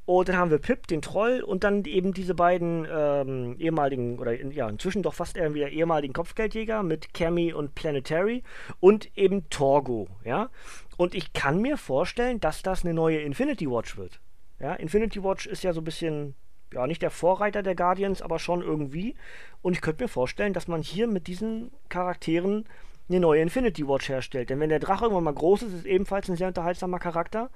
Und 0.06 0.28
dann 0.28 0.36
haben 0.36 0.50
wir 0.50 0.58
Pip, 0.58 0.86
den 0.86 1.00
Troll, 1.00 1.40
und 1.40 1.64
dann 1.64 1.84
eben 1.84 2.12
diese 2.12 2.34
beiden 2.34 2.86
ähm, 2.90 3.56
ehemaligen, 3.58 4.18
oder 4.18 4.32
ja, 4.32 4.68
inzwischen 4.68 5.02
doch 5.02 5.14
fast 5.14 5.36
eher 5.36 5.54
wieder 5.54 5.70
ehemaligen 5.70 6.12
Kopfgeldjäger 6.12 6.82
mit 6.82 7.14
Cammy 7.14 7.54
und 7.54 7.74
Planetary 7.74 8.42
und 8.80 9.16
eben 9.16 9.48
Torgo, 9.48 10.08
ja. 10.24 10.50
Und 10.96 11.14
ich 11.14 11.32
kann 11.32 11.60
mir 11.60 11.78
vorstellen, 11.78 12.38
dass 12.38 12.62
das 12.62 12.84
eine 12.84 12.92
neue 12.92 13.20
Infinity 13.20 13.70
Watch 13.70 13.96
wird. 13.96 14.20
Ja, 14.60 14.74
Infinity 14.74 15.22
Watch 15.22 15.46
ist 15.46 15.64
ja 15.64 15.72
so 15.72 15.80
ein 15.80 15.84
bisschen, 15.84 16.34
ja, 16.72 16.86
nicht 16.86 17.02
der 17.02 17.10
Vorreiter 17.10 17.62
der 17.62 17.74
Guardians, 17.74 18.20
aber 18.20 18.38
schon 18.38 18.62
irgendwie. 18.62 19.14
Und 19.62 19.72
ich 19.72 19.80
könnte 19.80 20.04
mir 20.04 20.08
vorstellen, 20.08 20.52
dass 20.52 20.68
man 20.68 20.82
hier 20.82 21.06
mit 21.06 21.26
diesen 21.26 21.70
Charakteren 21.88 22.66
eine 23.08 23.20
neue 23.20 23.42
Infinity 23.42 23.86
Watch 23.86 24.08
herstellt. 24.08 24.50
Denn 24.50 24.60
wenn 24.60 24.70
der 24.70 24.78
Drache 24.78 25.04
irgendwann 25.04 25.24
mal 25.24 25.34
groß 25.34 25.62
ist, 25.62 25.74
ist 25.74 25.86
ebenfalls 25.86 26.28
ein 26.28 26.36
sehr 26.36 26.48
unterhaltsamer 26.48 26.98
Charakter. 26.98 27.50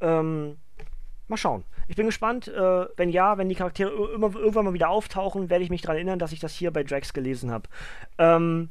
Ähm, 0.00 0.56
Mal 1.28 1.36
schauen. 1.36 1.64
Ich 1.88 1.96
bin 1.96 2.06
gespannt. 2.06 2.48
Äh, 2.48 2.86
wenn 2.96 3.10
ja, 3.10 3.38
wenn 3.38 3.48
die 3.48 3.54
Charaktere 3.54 3.90
immer, 4.14 4.34
irgendwann 4.34 4.64
mal 4.64 4.74
wieder 4.74 4.88
auftauchen, 4.88 5.50
werde 5.50 5.64
ich 5.64 5.70
mich 5.70 5.82
daran 5.82 5.96
erinnern, 5.96 6.18
dass 6.18 6.32
ich 6.32 6.40
das 6.40 6.54
hier 6.54 6.70
bei 6.70 6.84
Drax 6.84 7.12
gelesen 7.12 7.50
habe. 7.50 7.68
Ähm, 8.18 8.70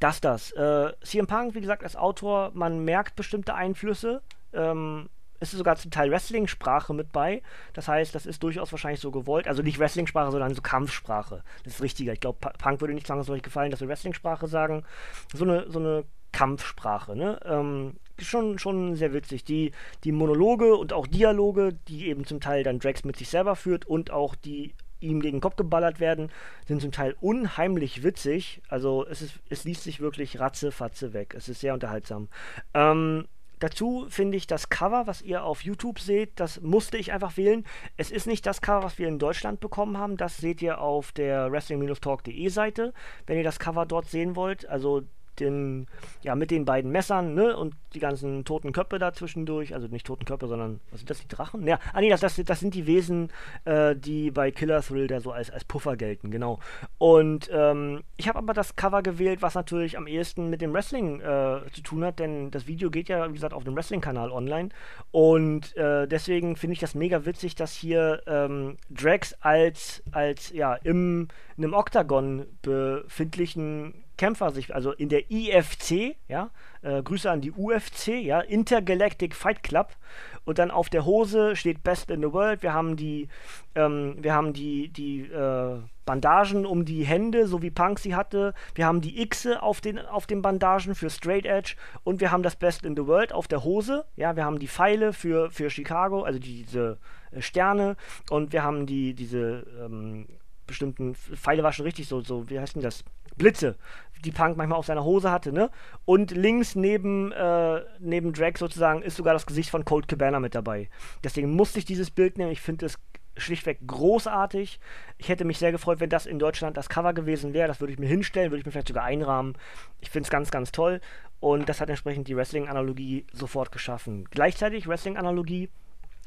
das, 0.00 0.20
das. 0.20 0.52
Äh, 0.52 0.92
CM 1.02 1.26
Punk, 1.26 1.54
wie 1.54 1.60
gesagt, 1.60 1.82
als 1.82 1.96
Autor, 1.96 2.50
man 2.54 2.84
merkt 2.84 3.16
bestimmte 3.16 3.54
Einflüsse. 3.54 4.22
Ähm, 4.52 5.08
es 5.40 5.52
ist 5.52 5.58
sogar 5.58 5.76
zum 5.76 5.90
Teil 5.90 6.10
Wrestling-Sprache 6.10 6.92
mit 6.94 7.12
bei. 7.12 7.42
Das 7.72 7.88
heißt, 7.88 8.14
das 8.14 8.26
ist 8.26 8.42
durchaus 8.42 8.72
wahrscheinlich 8.72 9.00
so 9.00 9.10
gewollt. 9.10 9.46
Also 9.46 9.62
nicht 9.62 9.78
Wrestling-Sprache, 9.78 10.32
sondern 10.32 10.54
so 10.54 10.62
Kampfsprache. 10.62 11.42
Das 11.64 11.74
ist 11.74 11.82
richtiger. 11.82 12.12
Ich 12.12 12.20
glaube, 12.20 12.38
Punk 12.58 12.80
würde 12.80 12.94
nicht 12.94 13.08
euch 13.10 13.42
gefallen, 13.42 13.70
dass 13.70 13.80
wir 13.80 13.88
Wrestling-Sprache 13.88 14.48
sagen. 14.48 14.84
So 15.32 15.44
eine, 15.44 15.70
so 15.70 15.78
eine 15.78 16.04
Kampfsprache, 16.32 17.16
ne? 17.16 17.40
Ähm, 17.44 17.96
schon, 18.20 18.58
schon 18.58 18.96
sehr 18.96 19.12
witzig. 19.12 19.44
Die, 19.44 19.72
die 20.04 20.12
Monologe 20.12 20.76
und 20.76 20.92
auch 20.92 21.06
Dialoge, 21.06 21.74
die 21.88 22.08
eben 22.08 22.24
zum 22.24 22.40
Teil 22.40 22.62
dann 22.62 22.78
Drax 22.78 23.04
mit 23.04 23.16
sich 23.16 23.28
selber 23.28 23.56
führt 23.56 23.86
und 23.86 24.10
auch 24.10 24.34
die 24.34 24.74
ihm 25.00 25.20
gegen 25.20 25.36
den 25.36 25.40
Kopf 25.40 25.56
geballert 25.56 26.00
werden, 26.00 26.30
sind 26.66 26.80
zum 26.80 26.92
Teil 26.92 27.14
unheimlich 27.20 28.02
witzig. 28.02 28.60
Also 28.68 29.06
es, 29.06 29.22
ist, 29.22 29.34
es 29.48 29.64
liest 29.64 29.84
sich 29.84 30.00
wirklich 30.00 30.40
ratze-fatze 30.40 31.12
weg. 31.12 31.34
Es 31.36 31.48
ist 31.48 31.60
sehr 31.60 31.74
unterhaltsam. 31.74 32.28
Ähm, 32.74 33.26
Dazu 33.60 34.06
finde 34.08 34.36
ich 34.36 34.46
das 34.46 34.68
Cover, 34.68 35.06
was 35.06 35.20
ihr 35.22 35.42
auf 35.42 35.62
YouTube 35.62 35.98
seht, 35.98 36.38
das 36.38 36.60
musste 36.60 36.96
ich 36.96 37.12
einfach 37.12 37.36
wählen. 37.36 37.64
Es 37.96 38.10
ist 38.10 38.26
nicht 38.26 38.46
das 38.46 38.60
Cover, 38.60 38.84
was 38.84 38.98
wir 38.98 39.08
in 39.08 39.18
Deutschland 39.18 39.58
bekommen 39.58 39.98
haben. 39.98 40.16
Das 40.16 40.36
seht 40.36 40.62
ihr 40.62 40.80
auf 40.80 41.10
der 41.12 41.50
wrestling-talk.de 41.50 42.48
Seite, 42.50 42.92
wenn 43.26 43.36
ihr 43.36 43.44
das 43.44 43.58
Cover 43.58 43.84
dort 43.84 44.06
sehen 44.06 44.36
wollt. 44.36 44.68
Also 44.68 45.02
den, 45.40 45.86
ja, 46.22 46.34
mit 46.34 46.50
den 46.50 46.64
beiden 46.64 46.90
Messern, 46.90 47.34
ne, 47.34 47.56
und 47.56 47.74
die 47.94 48.00
ganzen 48.00 48.44
toten 48.44 48.72
Köpfe 48.72 48.98
da 48.98 49.12
zwischendurch, 49.12 49.74
also 49.74 49.86
nicht 49.88 50.06
toten 50.06 50.24
Köpfe, 50.24 50.46
sondern, 50.46 50.80
was 50.90 51.00
sind 51.00 51.10
das, 51.10 51.20
die 51.20 51.28
Drachen? 51.28 51.66
Ja, 51.66 51.78
ah 51.92 52.00
nee, 52.00 52.10
das, 52.10 52.20
das, 52.20 52.36
das 52.36 52.60
sind 52.60 52.74
die 52.74 52.86
Wesen, 52.86 53.30
äh, 53.64 53.96
die 53.96 54.30
bei 54.30 54.50
Killer 54.50 54.82
Thrill 54.82 55.06
da 55.06 55.20
so 55.20 55.32
als, 55.32 55.50
als 55.50 55.64
Puffer 55.64 55.96
gelten, 55.96 56.30
genau. 56.30 56.58
Und 56.98 57.50
ähm, 57.52 58.02
ich 58.16 58.28
habe 58.28 58.38
aber 58.38 58.52
das 58.52 58.76
Cover 58.76 59.02
gewählt, 59.02 59.42
was 59.42 59.54
natürlich 59.54 59.96
am 59.96 60.06
ehesten 60.06 60.50
mit 60.50 60.60
dem 60.60 60.72
Wrestling 60.72 61.20
äh, 61.20 61.60
zu 61.72 61.82
tun 61.82 62.04
hat, 62.04 62.18
denn 62.18 62.50
das 62.50 62.66
Video 62.66 62.90
geht 62.90 63.08
ja, 63.08 63.28
wie 63.28 63.34
gesagt, 63.34 63.54
auf 63.54 63.64
dem 63.64 63.76
Wrestling-Kanal 63.76 64.30
online 64.30 64.68
und 65.10 65.76
äh, 65.76 66.06
deswegen 66.06 66.56
finde 66.56 66.74
ich 66.74 66.80
das 66.80 66.94
mega 66.94 67.24
witzig, 67.24 67.54
dass 67.54 67.72
hier 67.72 68.22
ähm, 68.26 68.76
Drax 68.90 69.34
als, 69.40 70.02
als, 70.12 70.50
ja, 70.52 70.74
im, 70.74 71.28
in 71.56 71.64
einem 71.64 71.74
Oktagon 71.74 72.46
befindlichen 72.62 74.04
Kämpfer 74.18 74.50
sich, 74.50 74.74
also 74.74 74.92
in 74.92 75.08
der 75.08 75.30
IFC, 75.30 76.16
ja, 76.28 76.50
äh, 76.82 77.02
Grüße 77.02 77.30
an 77.30 77.40
die 77.40 77.52
UFC, 77.52 78.08
ja, 78.08 78.40
Intergalactic 78.40 79.34
Fight 79.34 79.62
Club. 79.62 79.96
Und 80.44 80.58
dann 80.58 80.70
auf 80.70 80.90
der 80.90 81.06
Hose 81.06 81.56
steht 81.56 81.82
Best 81.82 82.10
in 82.10 82.20
the 82.20 82.32
World. 82.32 82.62
Wir 82.62 82.74
haben 82.74 82.96
die, 82.96 83.28
ähm, 83.74 84.16
wir 84.20 84.34
haben 84.34 84.52
die, 84.52 84.88
die 84.88 85.20
äh, 85.22 85.78
Bandagen 86.04 86.66
um 86.66 86.84
die 86.84 87.04
Hände, 87.04 87.46
so 87.46 87.62
wie 87.62 87.70
Punk 87.70 87.98
sie 87.98 88.14
hatte. 88.14 88.54
Wir 88.74 88.86
haben 88.86 89.00
die 89.00 89.26
Xe 89.28 89.62
auf 89.62 89.80
den, 89.80 89.98
auf 89.98 90.26
den 90.26 90.42
Bandagen 90.42 90.94
für 90.94 91.10
Straight 91.10 91.46
Edge. 91.46 91.76
Und 92.02 92.20
wir 92.20 92.30
haben 92.30 92.42
das 92.42 92.56
Best 92.56 92.84
in 92.84 92.96
the 92.96 93.06
World 93.06 93.32
auf 93.32 93.46
der 93.46 93.62
Hose. 93.62 94.04
Ja, 94.16 94.34
wir 94.34 94.44
haben 94.44 94.58
die 94.58 94.68
Pfeile 94.68 95.12
für, 95.12 95.50
für 95.50 95.70
Chicago, 95.70 96.22
also 96.22 96.38
diese 96.38 96.98
äh, 97.30 97.40
Sterne. 97.40 97.96
Und 98.30 98.52
wir 98.52 98.64
haben 98.64 98.86
die, 98.86 99.14
diese 99.14 99.64
ähm, 99.80 100.26
bestimmten 100.66 101.14
Pfeile 101.14 101.62
war 101.62 101.72
schon 101.72 101.86
richtig 101.86 102.06
so, 102.08 102.20
so, 102.20 102.48
wie 102.48 102.60
heißt 102.60 102.76
denn 102.76 102.82
das? 102.82 103.04
Blitze, 103.36 103.76
die 104.24 104.32
Punk 104.32 104.56
manchmal 104.56 104.78
auf 104.78 104.86
seiner 104.86 105.04
Hose 105.04 105.30
hatte, 105.30 105.52
ne? 105.52 105.70
Und 106.04 106.30
links 106.30 106.74
neben, 106.74 107.32
äh, 107.32 107.82
neben 107.98 108.32
Drag 108.32 108.56
sozusagen 108.56 109.02
ist 109.02 109.16
sogar 109.16 109.34
das 109.34 109.46
Gesicht 109.46 109.70
von 109.70 109.84
Cold 109.84 110.08
Cabana 110.08 110.40
mit 110.40 110.54
dabei. 110.54 110.88
Deswegen 111.24 111.54
musste 111.54 111.78
ich 111.78 111.84
dieses 111.84 112.10
Bild 112.10 112.38
nehmen. 112.38 112.52
Ich 112.52 112.60
finde 112.60 112.86
es 112.86 112.98
schlichtweg 113.36 113.78
großartig. 113.86 114.80
Ich 115.16 115.28
hätte 115.28 115.44
mich 115.44 115.58
sehr 115.58 115.72
gefreut, 115.72 116.00
wenn 116.00 116.10
das 116.10 116.26
in 116.26 116.38
Deutschland 116.38 116.76
das 116.76 116.88
Cover 116.88 117.12
gewesen 117.12 117.54
wäre. 117.54 117.68
Das 117.68 117.80
würde 117.80 117.92
ich 117.92 117.98
mir 117.98 118.08
hinstellen, 118.08 118.50
würde 118.50 118.60
ich 118.60 118.66
mir 118.66 118.72
vielleicht 118.72 118.88
sogar 118.88 119.04
einrahmen. 119.04 119.56
Ich 120.00 120.10
finde 120.10 120.26
es 120.26 120.30
ganz, 120.30 120.50
ganz 120.50 120.72
toll. 120.72 121.00
Und 121.40 121.68
das 121.68 121.80
hat 121.80 121.88
entsprechend 121.88 122.28
die 122.28 122.36
Wrestling-Analogie 122.36 123.26
sofort 123.32 123.72
geschaffen. 123.72 124.26
Gleichzeitig 124.30 124.88
Wrestling-Analogie. 124.88 125.70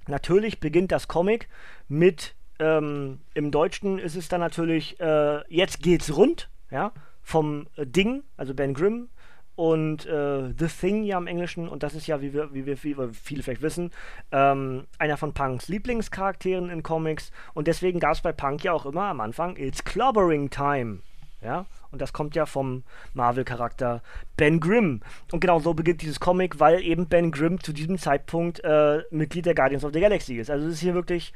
Natürlich 0.07 0.59
beginnt 0.59 0.91
das 0.91 1.07
Comic 1.07 1.47
mit, 1.87 2.33
ähm, 2.59 3.19
im 3.33 3.51
Deutschen 3.51 3.99
ist 3.99 4.15
es 4.15 4.29
dann 4.29 4.39
natürlich, 4.39 4.99
äh, 4.99 5.41
jetzt 5.53 5.81
geht's 5.81 6.15
rund, 6.15 6.49
ja, 6.71 6.91
vom 7.23 7.67
äh, 7.75 7.85
Ding, 7.85 8.23
also 8.37 8.53
Ben 8.53 8.73
Grimm, 8.73 9.09
und 9.55 10.05
äh, 10.05 10.53
The 10.57 10.67
Thing 10.67 11.03
ja 11.03 11.17
im 11.17 11.27
Englischen, 11.27 11.67
und 11.67 11.83
das 11.83 11.93
ist 11.93 12.07
ja, 12.07 12.21
wie 12.21 12.33
wir, 12.33 12.53
wie 12.53 12.65
wir, 12.65 12.81
wie 12.83 12.97
wir 12.97 13.11
viele 13.13 13.43
vielleicht 13.43 13.61
wissen, 13.61 13.91
ähm, 14.31 14.87
einer 14.97 15.17
von 15.17 15.33
Punks 15.33 15.67
Lieblingscharakteren 15.67 16.69
in 16.69 16.83
Comics. 16.83 17.31
Und 17.53 17.67
deswegen 17.67 17.99
gab 17.99 18.13
es 18.13 18.21
bei 18.21 18.31
Punk 18.31 18.63
ja 18.63 18.73
auch 18.73 18.85
immer 18.85 19.03
am 19.03 19.21
Anfang 19.21 19.57
It's 19.57 19.83
Clobbering 19.83 20.49
Time. 20.49 20.99
Ja, 21.43 21.65
und 21.91 22.01
das 22.01 22.13
kommt 22.13 22.35
ja 22.35 22.45
vom 22.45 22.83
Marvel-Charakter 23.13 24.01
Ben 24.37 24.59
Grimm. 24.59 25.01
Und 25.31 25.41
genau 25.41 25.59
so 25.59 25.73
beginnt 25.73 26.01
dieses 26.01 26.19
Comic, 26.19 26.59
weil 26.59 26.81
eben 26.81 27.07
Ben 27.07 27.31
Grimm 27.31 27.59
zu 27.59 27.73
diesem 27.73 27.97
Zeitpunkt 27.97 28.63
äh, 28.63 29.03
Mitglied 29.09 29.47
der 29.47 29.55
Guardians 29.55 29.83
of 29.83 29.91
the 29.91 29.99
Galaxy 29.99 30.35
ist. 30.35 30.51
Also 30.51 30.67
es 30.67 30.73
ist 30.73 30.81
hier 30.81 30.93
wirklich 30.93 31.33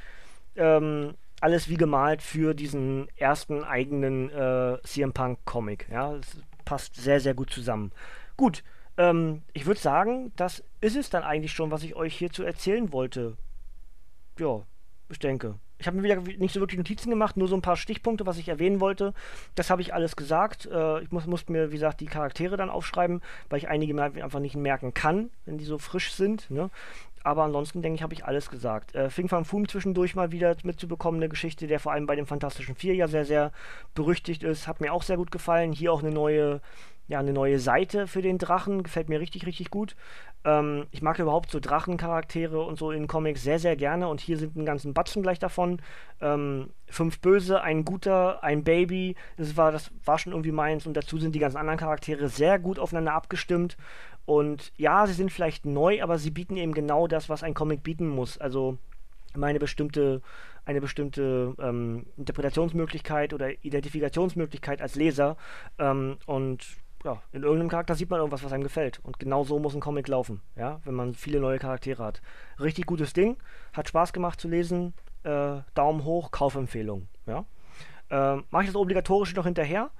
ähm, 0.56 1.15
alles 1.41 1.69
wie 1.69 1.78
gemalt 1.78 2.21
für 2.21 2.54
diesen 2.54 3.08
ersten 3.17 3.63
eigenen 3.63 4.30
äh, 4.30 4.78
CM 4.84 5.13
Punk-Comic. 5.13 5.88
Ja, 5.89 6.15
es 6.15 6.38
passt 6.63 6.95
sehr, 6.95 7.19
sehr 7.19 7.34
gut 7.34 7.52
zusammen. 7.52 7.91
Gut, 8.38 8.63
ähm, 8.98 9.43
ich 9.54 9.65
würde 9.65 9.80
sagen, 9.80 10.32
das 10.36 10.63
ist 10.82 10.95
es 10.95 11.10
dann 11.10 11.24
eigentlich 11.24 11.52
schon, 11.52 11.71
was 11.71 11.84
ich 11.84 11.95
euch 11.95 12.15
hierzu 12.15 12.43
erzählen 12.43 12.91
wollte. 12.91 13.38
Ja, 14.39 14.62
ich 15.10 15.19
denke. 15.19 15.60
Ich 15.78 15.88
habe 15.88 15.98
mir 15.98 16.04
wieder 16.04 16.22
nicht 16.22 16.54
so 16.54 16.60
wirklich 16.60 16.78
Notizen 16.78 17.10
gemacht, 17.10 17.38
nur 17.38 17.48
so 17.48 17.56
ein 17.56 17.62
paar 17.62 17.76
Stichpunkte, 17.76 18.26
was 18.26 18.38
ich 18.38 18.48
erwähnen 18.48 18.80
wollte. 18.80 19.14
Das 19.56 19.70
habe 19.70 19.82
ich 19.82 19.94
alles 19.94 20.16
gesagt. 20.16 20.68
Äh, 20.68 21.02
ich 21.02 21.12
muss, 21.12 21.26
musste 21.26 21.52
mir, 21.52 21.72
wie 21.72 21.76
gesagt, 21.76 22.00
die 22.00 22.06
Charaktere 22.06 22.58
dann 22.58 22.70
aufschreiben, 22.70 23.22
weil 23.50 23.60
ich 23.60 23.68
einige 23.68 24.02
einfach 24.02 24.40
nicht 24.40 24.56
merken 24.56 24.94
kann, 24.94 25.30
wenn 25.46 25.58
die 25.58 25.66
so 25.66 25.78
frisch 25.78 26.14
sind. 26.14 26.50
Ne? 26.50 26.70
Aber 27.24 27.44
ansonsten, 27.44 27.82
denke 27.82 27.96
ich, 27.96 28.04
habe 28.04 28.14
ich 28.14 28.24
alles 28.24 28.50
gesagt. 28.50 28.96
Äh, 28.96 29.10
Fing 29.10 29.28
Fang 29.28 29.46
Foom 29.46 29.68
zwischendurch 29.68 30.16
mal 30.16 30.32
wieder 30.32 30.56
mitzubekommen, 30.64 31.20
eine 31.20 31.30
Geschichte, 31.30 31.68
der 31.68 31.80
vor 31.80 31.92
allem 31.92 32.06
bei 32.06 32.16
den 32.16 32.28
Fantastischen 32.28 32.76
Vier 32.76 32.94
ja 32.96 33.08
sehr, 33.08 33.26
sehr 33.26 33.52
berüchtigt 33.96 34.44
ist. 34.44 34.68
Hat 34.68 34.80
mir 34.80 34.94
auch 34.94 35.04
sehr 35.04 35.18
gut 35.18 35.32
gefallen. 35.32 35.74
Hier 35.74 35.92
auch 35.92 36.04
eine 36.04 36.12
neue 36.12 36.62
ja, 37.08 37.20
eine 37.20 37.34
neue 37.34 37.60
Seite 37.60 38.08
für 38.08 38.22
den 38.22 38.38
Drachen. 38.38 38.84
Gefällt 38.84 39.10
mir 39.10 39.20
richtig, 39.20 39.46
richtig 39.46 39.70
gut. 39.70 39.96
Ähm, 40.46 40.86
ich 40.92 41.02
mag 41.02 41.20
überhaupt 41.20 41.52
so 41.52 41.60
Drachencharaktere 41.60 42.62
und 42.62 42.78
so 42.78 42.92
in 42.92 43.08
Comics 43.08 43.44
sehr, 43.44 43.60
sehr 43.60 43.76
gerne. 43.76 44.08
Und 44.08 44.22
hier 44.22 44.38
sind 44.38 44.56
ein 44.56 44.66
ganzen 44.66 44.94
Batzen 44.94 45.24
gleich 45.24 45.40
davon. 45.40 45.82
Ähm, 46.22 46.70
fünf 46.88 47.20
Böse, 47.20 47.62
ein 47.62 47.84
Guter, 47.84 48.44
ein 48.44 48.64
Baby. 48.64 49.16
Das 49.38 49.58
war, 49.58 49.72
das 49.72 49.92
war 50.06 50.20
schon 50.20 50.32
irgendwie 50.32 50.52
meins. 50.52 50.86
Und 50.86 50.96
dazu 50.96 51.18
sind 51.18 51.36
die 51.36 51.40
ganzen 51.40 51.58
anderen 51.58 51.80
Charaktere 51.80 52.30
sehr 52.30 52.60
gut 52.60 52.80
aufeinander 52.80 53.14
abgestimmt. 53.14 53.76
Und 54.26 54.72
ja, 54.78 55.06
sie 55.08 55.14
sind 55.14 55.32
vielleicht 55.32 55.66
neu, 55.66 56.02
aber 56.02 56.18
sie 56.18 56.32
bieten 56.32 56.58
eben 56.58 56.74
genau 56.74 57.08
das, 57.08 57.28
was 57.28 57.44
ein 57.44 57.54
Comic 57.54 57.84
bieten 57.84 58.08
muss. 58.08 58.38
Also 58.38 58.78
meine 59.36 59.60
bestimmte 59.60 60.22
eine 60.66 60.82
bestimmte 60.82 61.54
ähm, 61.60 62.08
Interpretationsmöglichkeit 62.18 63.34
oder 63.34 63.52
Identifikationsmöglichkeit 63.64 64.82
als 64.82 64.96
Leser. 64.96 65.38
Ähm, 65.78 66.18
und 66.26 66.66
ja, 67.06 67.22
in 67.32 67.44
irgendeinem 67.44 67.70
Charakter 67.70 67.94
sieht 67.94 68.10
man 68.10 68.20
irgendwas, 68.20 68.44
was 68.44 68.52
einem 68.52 68.63
gefällt. 68.63 69.00
Und 69.04 69.20
genau 69.20 69.44
so 69.44 69.60
muss 69.60 69.76
ein 69.76 69.80
Comic 69.80 70.08
laufen, 70.08 70.41
ja, 70.56 70.82
wenn 70.84 70.96
man 70.96 71.13
viele 71.13 71.39
neue 71.39 71.60
Charaktere 71.60 72.04
hat. 72.04 72.22
Richtig 72.60 72.88
gutes 72.88 73.13
Ding, 73.13 73.38
hat 73.74 73.88
Spaß 73.88 74.12
gemacht 74.12 74.41
zu 74.41 74.48
lesen. 74.48 74.94
Äh, 75.24 75.62
Daumen 75.76 76.04
hoch, 76.04 76.32
Kaufempfehlung, 76.32 77.08
ja. 77.28 77.46
Äh, 78.10 78.41
Mache 78.50 78.63
ich 78.63 78.70
das 78.70 78.76
obligatorische 78.76 79.36
noch 79.36 79.46
hinterher. 79.46 79.91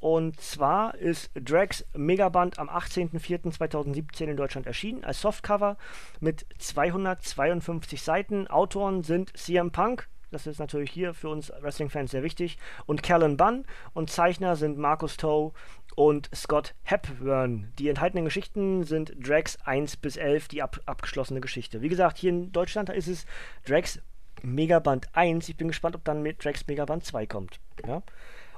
Und 0.00 0.40
zwar 0.40 0.94
ist 0.96 1.30
Drax 1.34 1.86
Megaband 1.94 2.58
am 2.58 2.68
18.04.2017 2.68 4.24
in 4.24 4.36
Deutschland 4.36 4.66
erschienen 4.66 5.04
als 5.04 5.20
Softcover 5.20 5.76
mit 6.20 6.46
252 6.58 8.02
Seiten. 8.02 8.46
Autoren 8.48 9.02
sind 9.02 9.34
CM 9.34 9.70
Punk, 9.70 10.08
das 10.34 10.48
ist 10.48 10.58
natürlich 10.58 10.90
hier 10.90 11.14
für 11.14 11.28
uns 11.28 11.52
Wrestling-Fans 11.60 12.10
sehr 12.10 12.24
wichtig. 12.24 12.58
Und 12.86 13.04
Callan 13.04 13.36
Bunn. 13.36 13.64
Und 13.92 14.10
Zeichner 14.10 14.56
sind 14.56 14.76
Markus 14.76 15.16
Toe 15.16 15.52
und 15.94 16.30
Scott 16.34 16.74
Hepburn. 16.82 17.72
Die 17.78 17.88
enthaltenen 17.88 18.24
Geschichten 18.24 18.84
sind 18.84 19.12
Drax 19.18 19.58
1 19.64 19.96
bis 19.96 20.16
11, 20.16 20.48
die 20.48 20.62
ab 20.62 20.80
abgeschlossene 20.86 21.40
Geschichte. 21.40 21.82
Wie 21.82 21.88
gesagt, 21.88 22.18
hier 22.18 22.30
in 22.30 22.52
Deutschland 22.52 22.90
ist 22.90 23.08
es 23.08 23.26
Drax 23.66 24.00
Megaband 24.42 25.08
1. 25.14 25.48
Ich 25.48 25.56
bin 25.56 25.68
gespannt, 25.68 25.94
ob 25.94 26.04
dann 26.04 26.22
mit 26.22 26.44
Drax 26.44 26.66
Megaband 26.66 27.04
2 27.04 27.26
kommt. 27.26 27.60
Ja? 27.86 28.02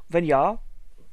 Wenn 0.08 0.24
ja, 0.24 0.58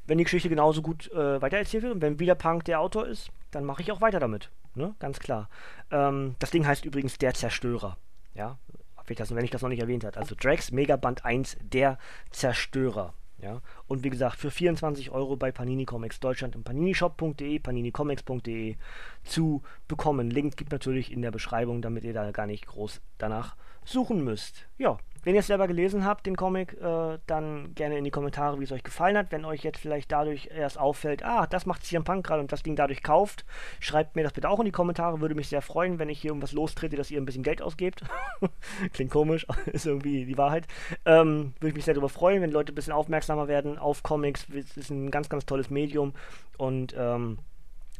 wenn 0.05 0.17
die 0.17 0.23
Geschichte 0.23 0.49
genauso 0.49 0.81
gut 0.81 1.11
äh, 1.11 1.41
weitererzählt 1.41 1.83
wird 1.83 1.93
und 1.93 2.01
wenn 2.01 2.19
wieder 2.19 2.35
Punk 2.35 2.65
der 2.65 2.79
Autor 2.79 3.07
ist, 3.07 3.29
dann 3.51 3.63
mache 3.65 3.81
ich 3.81 3.91
auch 3.91 4.01
weiter 4.01 4.19
damit. 4.19 4.49
Ne? 4.75 4.95
Ganz 4.99 5.19
klar. 5.19 5.49
Ähm, 5.91 6.35
das 6.39 6.51
Ding 6.51 6.65
heißt 6.65 6.85
übrigens 6.85 7.17
Der 7.17 7.33
Zerstörer. 7.33 7.97
Ja, 8.33 8.57
wenn 9.05 9.13
ich 9.43 9.51
das, 9.51 9.61
noch 9.61 9.69
nicht 9.69 9.81
erwähnt 9.81 10.03
habe. 10.03 10.17
Also 10.17 10.35
Drax 10.35 10.71
Megaband 10.71 11.25
1, 11.25 11.57
der 11.61 11.97
Zerstörer. 12.31 13.13
Ja? 13.43 13.61
Und 13.87 14.03
wie 14.03 14.09
gesagt, 14.09 14.37
für 14.37 14.49
24 14.49 15.11
Euro 15.11 15.35
bei 15.35 15.51
Panini 15.51 15.85
Comics 15.85 16.19
Deutschland 16.19 16.55
im 16.55 16.63
paninishop.de, 16.63 17.59
paninicomics.de 17.59 18.75
zu 19.23 19.61
bekommen. 19.87 20.31
Link 20.31 20.57
gibt 20.57 20.71
natürlich 20.71 21.11
in 21.11 21.21
der 21.21 21.31
Beschreibung, 21.31 21.81
damit 21.81 22.05
ihr 22.05 22.13
da 22.13 22.31
gar 22.31 22.47
nicht 22.47 22.65
groß 22.65 23.01
danach 23.17 23.55
suchen 23.85 24.23
müsst. 24.23 24.67
Ja, 24.77 24.97
wenn 25.23 25.35
ihr 25.35 25.39
es 25.39 25.47
selber 25.47 25.67
gelesen 25.67 26.05
habt, 26.05 26.25
den 26.25 26.35
Comic, 26.35 26.73
äh, 26.81 27.19
dann 27.27 27.73
gerne 27.75 27.97
in 27.97 28.03
die 28.03 28.11
Kommentare, 28.11 28.59
wie 28.59 28.63
es 28.63 28.71
euch 28.71 28.83
gefallen 28.83 29.17
hat. 29.17 29.31
Wenn 29.31 29.45
euch 29.45 29.63
jetzt 29.63 29.79
vielleicht 29.79 30.11
dadurch 30.11 30.49
erst 30.55 30.77
auffällt, 30.77 31.23
ah, 31.23 31.47
das 31.47 31.65
macht 31.65 31.85
CM 31.85 32.03
Punk 32.03 32.25
gerade 32.25 32.41
und 32.41 32.51
das 32.51 32.63
Ding 32.63 32.75
dadurch 32.75 33.03
kauft, 33.03 33.45
schreibt 33.79 34.15
mir 34.15 34.23
das 34.23 34.33
bitte 34.33 34.49
auch 34.49 34.59
in 34.59 34.65
die 34.65 34.71
Kommentare. 34.71 35.21
Würde 35.21 35.35
mich 35.35 35.47
sehr 35.47 35.61
freuen, 35.61 35.99
wenn 35.99 36.09
ich 36.09 36.19
hier 36.19 36.29
irgendwas 36.29 36.51
lostrete, 36.51 36.95
dass 36.95 37.11
ihr 37.11 37.19
ein 37.19 37.25
bisschen 37.25 37.43
Geld 37.43 37.61
ausgebt. 37.61 38.03
Klingt 38.93 39.11
komisch, 39.11 39.47
ist 39.65 39.85
irgendwie 39.85 40.25
die 40.25 40.37
Wahrheit. 40.37 40.67
Ähm, 41.05 41.53
würde 41.59 41.69
ich 41.69 41.75
mich 41.75 41.85
sehr 41.85 41.93
darüber 41.93 42.09
freuen, 42.09 42.41
wenn 42.41 42.51
Leute 42.51 42.71
ein 42.71 42.75
bisschen 42.75 42.93
aufmerksamer 42.93 43.47
werden 43.47 43.77
auf 43.77 44.03
Comics. 44.03 44.47
Es 44.49 44.77
ist 44.77 44.89
ein 44.89 45.11
ganz, 45.11 45.29
ganz 45.29 45.45
tolles 45.45 45.69
Medium 45.69 46.13
und 46.57 46.95
ähm, 46.97 47.39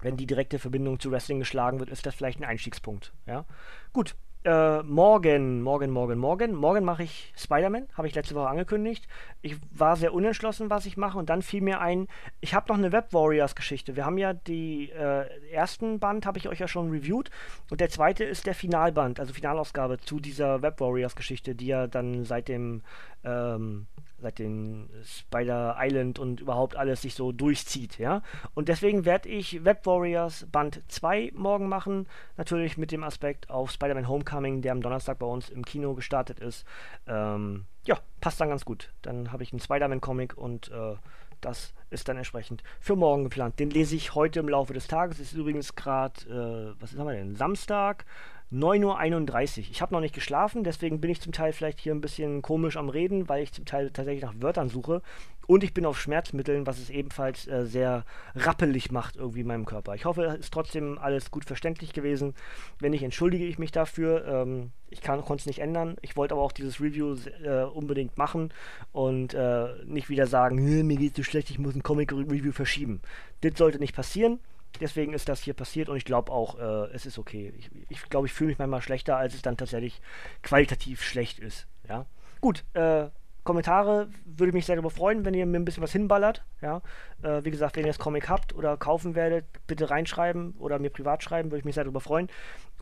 wenn 0.02 0.18
die 0.18 0.28
direkte 0.28 0.60
Verbindung 0.60 1.00
zu 1.00 1.12
Wrestling 1.12 1.40
geschlagen 1.40 1.80
wird, 1.80 1.90
ist 1.90 2.06
das 2.06 2.14
vielleicht 2.14 2.40
ein 2.40 2.44
Einstiegspunkt. 2.44 3.14
Ja, 3.26 3.46
gut. 3.94 4.16
Äh, 4.46 4.84
morgen, 4.84 5.62
morgen, 5.62 5.90
morgen, 5.90 6.20
morgen. 6.20 6.54
Morgen 6.54 6.84
mache 6.84 7.04
ich 7.04 7.32
Spider-Man, 7.38 7.88
habe 7.94 8.08
ich 8.08 8.16
letzte 8.16 8.36
Woche 8.36 8.50
angekündigt. 8.50 9.08
Ich 9.42 9.56
war 9.72 9.96
sehr 9.96 10.14
unentschlossen, 10.14 10.70
was 10.70 10.86
ich 10.86 10.98
mache 10.98 11.18
und 11.18 11.30
dann 11.30 11.42
fiel 11.42 11.62
mir 11.62 11.80
ein, 11.80 12.10
ich 12.42 12.54
habe 12.54 12.68
noch 12.68 12.78
eine 12.78 12.92
Web 12.92 13.14
Warriors 13.14 13.56
Geschichte. 13.56 13.96
Wir 13.96 14.06
haben 14.06 14.18
ja 14.18 14.34
die 14.34 14.90
äh, 14.90 15.28
ersten 15.50 16.00
Band, 16.00 16.26
habe 16.26 16.40
ich 16.40 16.50
euch 16.50 16.60
ja 16.60 16.68
schon 16.68 16.92
reviewed 16.92 17.32
und 17.70 17.80
der 17.80 17.88
zweite 17.88 18.26
ist 18.26 18.46
der 18.46 18.54
Finalband, 18.54 19.18
also 19.22 19.34
Finalausgabe 19.34 20.00
zu 20.00 20.20
dieser 20.20 20.62
Web 20.62 20.82
Warriors 20.82 21.16
Geschichte, 21.16 21.56
die 21.56 21.68
ja 21.68 21.88
dann 21.88 22.26
seit 22.26 22.50
dem 22.50 22.82
ähm, 23.24 23.88
seit 24.24 24.40
den 24.40 24.90
Spider 25.04 25.76
Island 25.80 26.18
und 26.18 26.40
überhaupt 26.40 26.76
alles 26.76 27.04
sich 27.04 27.14
so 27.14 27.32
durchzieht, 27.32 28.00
ja. 28.00 28.24
Und 28.56 28.70
deswegen 28.70 29.06
werde 29.06 29.30
ich 29.30 29.64
Web 29.64 29.86
Warriors 29.86 30.48
Band 30.52 30.82
2 30.88 31.34
morgen 31.36 31.70
machen, 31.70 32.08
natürlich 32.38 32.78
mit 32.78 32.92
dem 32.92 33.04
Aspekt 33.04 33.50
auf 33.50 33.72
Spider-Man 33.72 34.08
Homecoming, 34.08 34.62
der 34.62 34.72
am 34.72 34.82
Donnerstag 34.82 35.20
bei 35.20 35.28
uns 35.28 35.50
im 35.50 35.64
Kino 35.64 35.94
gestartet 35.94 36.40
ist. 36.40 36.66
Ähm, 37.08 37.66
ja, 37.86 38.00
passt 38.22 38.42
dann 38.42 38.50
ganz 38.50 38.66
gut. 38.66 38.92
Dann 39.02 39.32
habe 39.32 39.44
ich 39.44 39.52
einen 39.54 39.60
Spider-Man-Comic 39.60 40.38
und 40.38 40.72
äh, 40.72 40.96
das 41.42 41.74
ist 41.90 42.08
dann 42.08 42.18
entsprechend 42.18 42.64
für 42.80 42.96
morgen 42.96 43.24
geplant. 43.24 43.60
Den 43.60 43.70
lese 43.70 43.96
ich 43.96 44.16
heute 44.16 44.40
im 44.40 44.50
Laufe 44.50 44.74
des 44.74 44.88
Tages. 44.88 45.20
Es 45.20 45.34
ist 45.34 45.38
übrigens 45.38 45.76
gerade, 45.76 46.74
äh, 46.78 46.82
was 46.82 46.98
haben 46.98 47.08
wir 47.08 47.14
denn? 47.14 47.36
Samstag. 47.36 48.06
9.31 48.54 49.58
Uhr. 49.58 49.66
Ich 49.72 49.82
habe 49.82 49.94
noch 49.94 50.00
nicht 50.00 50.14
geschlafen, 50.14 50.64
deswegen 50.64 51.02
bin 51.02 51.10
ich 51.10 51.22
zum 51.22 51.32
Teil 51.32 51.54
vielleicht 51.54 51.80
hier 51.80 51.94
ein 51.94 52.02
bisschen 52.02 52.42
komisch 52.42 52.78
am 52.78 52.90
Reden, 52.90 53.28
weil 53.28 53.44
ich 53.44 53.52
zum 53.52 53.66
Teil 53.66 53.90
tatsächlich 53.90 54.24
nach 54.24 54.36
Wörtern 54.40 54.70
suche. 54.70 55.02
Und 55.46 55.64
ich 55.64 55.74
bin 55.74 55.86
auf 55.86 56.00
Schmerzmitteln, 56.00 56.66
was 56.66 56.80
es 56.80 56.90
ebenfalls 56.90 57.48
äh, 57.48 57.66
sehr 57.66 58.06
rappelig 58.36 58.92
macht 58.92 59.18
irgendwie 59.18 59.42
in 59.42 59.48
meinem 59.48 59.66
Körper. 59.66 59.94
Ich 59.96 60.06
hoffe, 60.06 60.24
es 60.24 60.40
ist 60.40 60.54
trotzdem 60.54 60.98
alles 60.98 61.32
gut 61.32 61.46
verständlich 61.46 61.92
gewesen. 61.94 62.34
Wenn 62.80 62.92
nicht, 62.92 63.04
entschuldige 63.04 63.46
ich 63.46 63.60
mich 63.60 63.72
dafür. 63.72 64.26
Ähm, 64.26 64.72
ich 64.90 65.02
konnte 65.02 65.34
es 65.34 65.46
nicht 65.46 65.60
ändern. 65.60 65.98
Ich 66.02 66.16
wollte 66.16 66.36
aber 66.36 66.44
auch 66.44 66.52
dieses 66.52 66.80
Review 66.80 67.18
äh, 67.44 67.64
unbedingt 67.64 68.18
machen 68.18 68.54
und 68.94 69.34
äh, 69.34 69.68
nicht 69.86 70.10
wieder 70.10 70.28
sagen, 70.28 70.86
mir 70.86 70.98
geht 70.98 71.12
es 71.12 71.18
so 71.18 71.24
schlecht, 71.24 71.50
ich 71.50 71.60
muss 71.60 71.76
ein 71.76 71.84
Comic-Review 71.84 72.52
verschieben. 72.52 73.02
Das 73.42 73.58
sollte 73.58 73.80
nicht 73.80 73.96
passieren. 73.96 74.40
Deswegen 74.80 75.14
ist 75.14 75.30
das 75.30 75.42
hier 75.42 75.54
passiert 75.54 75.90
und 75.90 75.98
ich 75.98 76.06
glaube 76.06 76.32
auch, 76.32 76.58
äh, 76.58 76.94
es 76.94 77.06
ist 77.06 77.20
okay. 77.20 77.54
Ich 77.58 77.70
glaube, 77.70 77.86
ich, 77.90 78.10
glaub, 78.10 78.26
ich 78.26 78.34
fühle 78.34 78.50
mich 78.50 78.58
manchmal 78.58 78.82
schlechter, 78.82 79.18
als 79.18 79.36
es 79.36 79.42
dann 79.42 79.58
tatsächlich 79.58 80.02
qualitativ 80.42 81.04
schlecht 81.04 81.40
ist. 81.40 81.68
Ja, 81.88 82.06
gut. 82.42 82.64
Äh, 82.74 83.10
Kommentare 83.44 84.08
würde 84.26 84.54
mich 84.54 84.66
sehr 84.66 84.76
darüber 84.76 84.90
freuen, 84.90 85.26
wenn 85.26 85.34
ihr 85.34 85.46
mir 85.46 85.60
ein 85.60 85.66
bisschen 85.66 85.84
was 85.84 85.92
hinballert. 85.92 86.44
Ja, 86.62 86.82
äh, 87.22 87.44
wie 87.44 87.52
gesagt, 87.52 87.76
wenn 87.76 87.84
ihr 87.84 87.90
das 87.90 88.00
Comic 88.00 88.30
habt 88.30 88.56
oder 88.56 88.78
kaufen 88.78 89.16
werdet, 89.16 89.46
bitte 89.68 89.90
reinschreiben 89.90 90.54
oder 90.60 90.80
mir 90.80 90.90
privat 90.90 91.24
schreiben, 91.24 91.52
würde 91.52 91.60
ich 91.60 91.66
mich 91.66 91.76
sehr 91.76 91.84
darüber 91.84 92.00
freuen. 92.00 92.30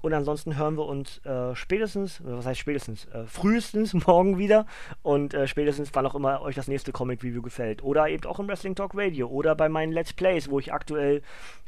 Und 0.02 0.14
ansonsten 0.14 0.58
hören 0.58 0.78
wir 0.78 0.86
uns 0.86 1.24
äh, 1.26 1.56
spätestens, 1.56 2.22
was 2.24 2.46
heißt 2.46 2.60
spätestens, 2.60 3.06
äh, 3.06 3.26
frühestens 3.26 3.94
morgen 4.08 4.38
wieder 4.38 4.66
und 5.04 5.34
äh, 5.34 5.48
spätestens, 5.48 5.92
wann 5.94 6.06
auch 6.06 6.16
immer 6.16 6.42
euch 6.42 6.56
das 6.56 6.68
nächste 6.68 6.92
Comic-Review 6.92 7.42
gefällt. 7.42 7.84
Oder 7.84 8.10
eben 8.10 8.26
auch 8.26 8.40
im 8.40 8.48
Wrestling 8.48 8.76
Talk 8.76 8.92
Radio 8.96 9.28
oder 9.28 9.56
bei 9.56 9.70
meinen 9.70 9.92
Let's 9.92 10.14
Plays, 10.14 10.50
wo 10.50 10.60
ich 10.60 10.74
aktuell 10.74 11.22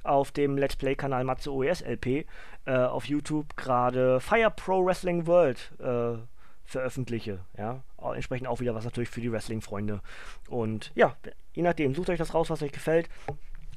auf 0.04 0.32
dem 0.32 0.58
Let's 0.58 0.76
Play-Kanal 0.76 1.24
Matze 1.24 1.52
OES 1.52 1.82
LP 1.82 2.26
äh, 2.66 2.76
auf 2.76 3.06
YouTube 3.06 3.56
gerade 3.56 4.20
Fire 4.20 4.52
Pro 4.52 4.86
Wrestling 4.86 5.28
World 5.28 5.72
äh, 5.80 6.18
veröffentliche. 6.66 7.40
Ja, 7.58 7.84
entsprechend 8.16 8.48
auch 8.48 8.60
wieder 8.60 8.76
was 8.76 8.86
natürlich 8.86 9.10
für 9.10 9.22
die 9.22 9.32
Wrestling-Freunde. 9.32 10.02
Und 10.50 10.92
ja, 10.96 11.16
je 11.54 11.64
nachdem, 11.64 11.94
sucht 11.94 12.10
euch 12.10 12.18
das 12.18 12.34
raus, 12.34 12.50
was 12.50 12.62
euch 12.62 12.72
gefällt. 12.72 13.10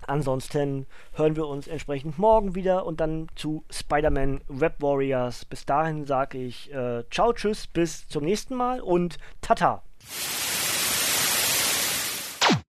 Ansonsten 0.06 0.86
hören 1.14 1.36
wir 1.36 1.46
uns 1.46 1.66
entsprechend 1.66 2.18
morgen 2.18 2.54
wieder 2.54 2.86
und 2.86 3.00
dann 3.00 3.28
zu 3.34 3.64
Spider-Man 3.70 4.42
Web 4.48 4.80
Warriors. 4.80 5.44
Bis 5.44 5.66
dahin 5.66 6.04
sage 6.04 6.38
ich 6.38 6.72
äh, 6.72 7.04
ciao, 7.10 7.32
tschüss, 7.32 7.66
bis 7.66 8.08
zum 8.08 8.24
nächsten 8.24 8.54
Mal 8.54 8.80
und 8.80 9.18
tata. 9.40 9.82